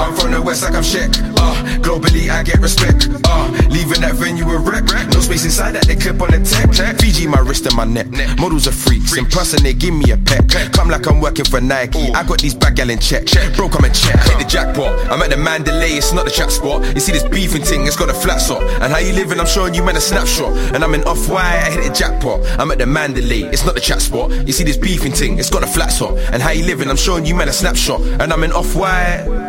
I'm 0.00 0.14
from 0.14 0.32
the 0.32 0.40
west 0.42 0.62
like 0.62 0.74
I'm 0.74 0.82
Shaq. 0.82 1.12
Uh, 1.36 1.54
globally 1.80 2.30
I 2.30 2.42
get 2.42 2.58
respect. 2.60 3.08
Uh, 3.24 3.50
leaving 3.68 4.00
that 4.00 4.14
venue 4.14 4.48
a 4.48 4.58
wreck. 4.58 4.84
No 5.12 5.20
space 5.20 5.44
inside 5.44 5.72
that 5.72 5.86
they 5.86 5.96
clip 5.96 6.20
on 6.20 6.30
the 6.30 6.40
tech. 6.40 6.98
Fiji 6.98 7.26
my 7.26 7.40
wrist 7.40 7.66
and 7.66 7.76
my 7.76 7.84
neck. 7.84 8.08
Models 8.38 8.66
are 8.66 8.72
freaks. 8.72 9.16
In 9.16 9.26
person 9.26 9.62
they 9.62 9.74
give 9.74 9.94
me 9.94 10.10
a 10.10 10.16
peck. 10.16 10.48
Come 10.72 10.88
like 10.88 11.06
I'm 11.06 11.20
working 11.20 11.44
for 11.44 11.60
Nike. 11.60 12.10
I 12.12 12.24
got 12.24 12.40
these 12.40 12.54
bag 12.54 12.76
gal 12.76 12.90
in 12.90 12.98
check. 12.98 13.26
Bro, 13.56 13.70
come 13.70 13.84
and 13.84 13.94
check. 13.94 14.18
Hit 14.24 14.38
the 14.38 14.46
jackpot. 14.48 14.92
I'm 15.10 15.22
at 15.22 15.30
the 15.30 15.36
Mandalay. 15.36 15.92
It's 15.98 16.12
not 16.12 16.24
the 16.24 16.30
chat 16.30 16.50
spot. 16.50 16.82
You 16.94 17.00
see 17.00 17.12
this 17.12 17.24
beefing 17.24 17.62
thing? 17.62 17.86
It's 17.86 17.96
got 17.96 18.08
a 18.08 18.14
flat 18.14 18.40
spot. 18.40 18.62
And 18.80 18.92
how 18.92 18.98
you 18.98 19.12
living? 19.12 19.38
I'm 19.38 19.46
showing 19.46 19.74
you 19.74 19.82
man 19.82 19.96
a 19.96 20.00
snapshot. 20.00 20.56
And 20.74 20.82
I'm 20.82 20.94
in 20.94 21.04
off 21.04 21.28
white. 21.28 21.62
I 21.66 21.70
hit 21.70 21.84
the 21.84 21.94
jackpot. 21.94 22.40
I'm 22.58 22.70
at 22.70 22.78
the 22.78 22.86
Mandalay. 22.86 23.42
It's 23.52 23.64
not 23.64 23.74
the 23.74 23.80
chat 23.80 24.00
spot. 24.00 24.30
You 24.46 24.52
see 24.52 24.64
this 24.64 24.76
beefing 24.76 25.12
thing? 25.12 25.38
It's 25.38 25.50
got 25.50 25.62
a 25.62 25.66
flat 25.66 25.92
spot. 25.92 26.16
And 26.32 26.42
how 26.42 26.50
you 26.50 26.64
living? 26.64 26.88
I'm 26.88 26.96
showing 26.96 27.24
you 27.24 27.34
man 27.34 27.48
a 27.48 27.52
snapshot. 27.52 28.00
And 28.00 28.32
I'm 28.32 28.42
in 28.44 28.52
off 28.52 28.74
white. 28.74 29.39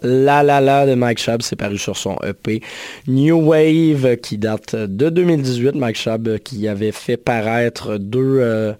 La 0.00 0.42
La 0.42 0.60
La 0.60 0.86
de 0.86 0.94
Mike 0.94 1.18
Schaub, 1.18 1.42
c'est 1.42 1.56
paru 1.56 1.76
sur 1.76 1.96
son 1.96 2.16
EP 2.26 2.62
New 3.06 3.36
Wave 3.46 4.16
qui 4.16 4.38
date 4.38 4.74
de 4.74 5.10
2018. 5.10 5.74
Mike 5.74 5.96
Schaub 5.96 6.38
qui 6.38 6.66
avait 6.66 6.92
fait 6.92 7.18
paraître 7.18 7.98
deux, 7.98 8.38
euh, 8.40 8.72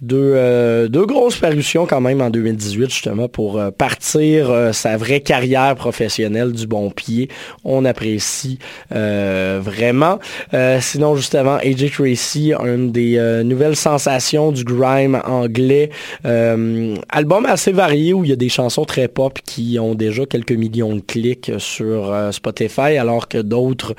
deux, 0.00 0.32
euh, 0.34 0.88
deux 0.88 1.06
grosses 1.06 1.38
parutions 1.38 1.86
quand 1.86 2.00
même 2.00 2.20
en 2.20 2.28
2018 2.28 2.90
justement 2.90 3.28
pour 3.28 3.58
euh, 3.58 3.70
partir 3.70 4.50
euh, 4.50 4.72
sa 4.72 4.96
vraie 4.96 5.20
carrière 5.20 5.76
professionnelle 5.76 6.52
du 6.52 6.66
bon 6.66 6.90
pied. 6.90 7.28
On 7.64 7.84
apprécie 7.84 8.58
euh, 8.94 9.60
vraiment. 9.62 10.18
Sinon 10.80 11.16
juste 11.16 11.34
avant, 11.34 11.56
AJ 11.56 11.92
Tracy, 11.92 12.52
une 12.52 12.92
des 12.92 13.18
nouvelles 13.44 13.76
sensations 13.76 14.52
du 14.52 14.64
grime 14.64 15.20
anglais. 15.24 15.90
Album 16.24 17.46
assez 17.46 17.72
varié 17.72 18.12
où 18.12 18.24
il 18.24 18.30
y 18.30 18.32
a 18.32 18.36
des 18.36 18.48
chansons 18.48 18.84
très 18.84 19.08
pop 19.08 19.38
qui 19.44 19.78
ont 19.78 19.94
déjà 19.94 20.26
quelques 20.26 20.52
millions 20.52 20.94
de 20.94 21.00
clics 21.00 21.52
sur 21.58 22.14
Spotify 22.32 22.96
alors 22.98 23.28
que 23.28 23.38
d'autres 23.38 23.94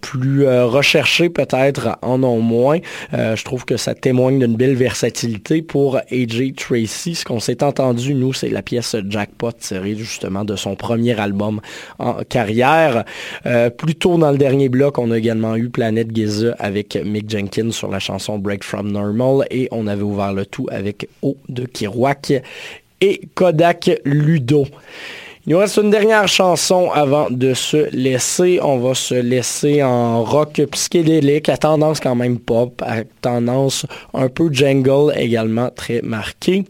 plus 0.00 0.46
recherchés 0.46 1.28
peut-être 1.28 1.98
en 2.02 2.22
ont 2.22 2.40
moins. 2.40 2.78
Je 3.12 3.44
trouve 3.44 3.64
que 3.64 3.76
ça 3.76 3.94
témoigne 3.94 4.38
d'une 4.38 4.56
belle 4.56 4.76
versatilité 4.76 5.29
pour 5.66 5.98
AJ 6.10 6.54
Tracy. 6.56 7.14
Ce 7.14 7.24
qu'on 7.24 7.40
s'est 7.40 7.62
entendu, 7.62 8.14
nous, 8.14 8.32
c'est 8.32 8.48
la 8.48 8.62
pièce 8.62 8.96
Jackpot 9.08 9.52
tirée 9.52 9.94
justement 9.94 10.44
de 10.44 10.56
son 10.56 10.76
premier 10.76 11.18
album 11.18 11.60
en 11.98 12.22
carrière. 12.28 13.04
Euh, 13.46 13.70
plus 13.70 13.94
tôt 13.94 14.16
dans 14.18 14.30
le 14.30 14.38
dernier 14.38 14.68
bloc, 14.68 14.98
on 14.98 15.10
a 15.10 15.18
également 15.18 15.56
eu 15.56 15.68
Planète 15.68 16.14
Giza 16.14 16.54
avec 16.58 16.96
Mick 17.04 17.28
Jenkins 17.30 17.70
sur 17.70 17.90
la 17.90 17.98
chanson 17.98 18.38
Break 18.38 18.64
From 18.64 18.90
Normal 18.90 19.46
et 19.50 19.68
on 19.70 19.86
avait 19.86 20.02
ouvert 20.02 20.32
le 20.32 20.46
tout 20.46 20.66
avec 20.70 21.08
O 21.22 21.36
de 21.48 21.64
Kirouac 21.64 22.32
et 23.00 23.20
Kodak 23.34 23.90
Ludo. 24.04 24.66
Il 25.46 25.52
nous 25.52 25.58
reste 25.58 25.78
une 25.78 25.90
dernière 25.90 26.28
chanson 26.28 26.90
avant 26.90 27.28
de 27.30 27.54
se 27.54 27.88
laisser. 27.96 28.60
On 28.62 28.78
va 28.78 28.94
se 28.94 29.14
laisser 29.14 29.82
en 29.82 30.22
rock 30.22 30.60
psychédélique, 30.70 31.48
à 31.48 31.56
tendance 31.56 31.98
quand 31.98 32.14
même 32.14 32.38
pop, 32.38 32.82
à 32.84 33.04
tendance 33.22 33.86
un 34.12 34.28
peu 34.28 34.52
jungle 34.52 35.14
également 35.16 35.70
très 35.70 36.02
marquée. 36.02 36.66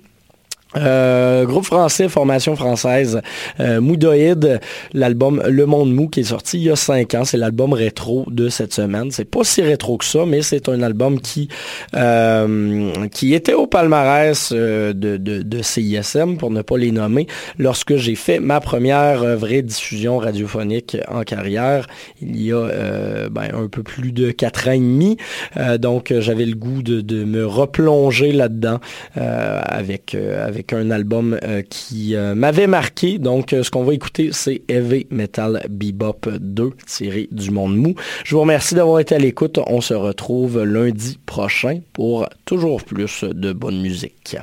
Euh, 0.77 1.45
groupe 1.47 1.64
français, 1.64 2.09
formation 2.09 2.55
française, 2.55 3.21
euh, 3.59 3.81
l'album 4.93 5.43
Le 5.49 5.66
Monde 5.66 5.93
Mou 5.93 6.09
qui 6.09 6.21
est 6.21 6.25
sorti 6.25 6.59
il 6.59 6.64
y 6.64 6.71
a 6.71 6.77
cinq 6.77 7.14
ans, 7.14 7.25
c'est 7.25 7.37
l'album 7.37 7.73
rétro 7.73 8.25
de 8.29 8.49
cette 8.49 8.73
semaine. 8.73 9.11
C'est 9.11 9.25
pas 9.25 9.43
si 9.43 9.62
rétro 9.62 9.99
que 9.99 10.05
ça, 10.05 10.25
mais 10.27 10.43
c'est 10.43 10.68
un 10.68 10.83
album 10.83 11.21
qui 11.21 11.49
euh, 11.97 12.93
qui 13.11 13.35
était 13.35 13.55
au 13.55 13.66
palmarès 13.66 14.51
euh, 14.53 14.93
de, 14.93 15.16
de, 15.16 15.43
de 15.43 15.62
CISM, 15.62 16.37
pour 16.37 16.51
ne 16.51 16.62
pas 16.62 16.77
les 16.77 16.93
nommer, 16.93 17.27
lorsque 17.59 17.97
j'ai 17.97 18.14
fait 18.14 18.39
ma 18.39 18.61
première 18.61 19.37
vraie 19.37 19.62
diffusion 19.62 20.18
radiophonique 20.18 20.97
en 21.09 21.23
carrière, 21.23 21.87
il 22.23 22.41
y 22.41 22.53
a 22.53 22.57
euh, 22.57 23.29
ben, 23.29 23.49
un 23.55 23.66
peu 23.66 23.83
plus 23.83 24.12
de 24.12 24.31
quatre 24.31 24.68
ans 24.68 24.73
et 24.73 24.79
demi. 24.79 25.16
Euh, 25.57 25.79
donc 25.79 26.12
j'avais 26.18 26.47
le 26.47 26.55
goût 26.55 26.83
de, 26.83 27.01
de 27.01 27.25
me 27.25 27.45
replonger 27.47 28.33
là-dedans 28.33 28.79
avec, 29.14 30.14
euh, 30.14 30.47
un 30.72 30.90
album 30.90 31.38
euh, 31.42 31.62
qui 31.62 32.14
euh, 32.14 32.34
m'avait 32.34 32.66
marqué. 32.66 33.18
Donc, 33.18 33.52
euh, 33.52 33.62
ce 33.62 33.70
qu'on 33.70 33.84
va 33.84 33.94
écouter, 33.94 34.30
c'est 34.32 34.62
Heavy 34.68 35.06
Metal 35.11 35.66
Bebop 35.68 36.28
2, 36.38 36.70
tiré 36.86 37.28
du 37.32 37.50
Monde 37.50 37.76
Mou. 37.76 37.94
Je 38.24 38.34
vous 38.34 38.40
remercie 38.40 38.74
d'avoir 38.74 39.00
été 39.00 39.14
à 39.14 39.18
l'écoute. 39.18 39.58
On 39.66 39.80
se 39.80 39.94
retrouve 39.94 40.62
lundi 40.62 41.18
prochain 41.26 41.80
pour 41.92 42.28
toujours 42.44 42.82
plus 42.82 43.24
de 43.24 43.52
bonne 43.52 43.80
musique. 43.80 44.36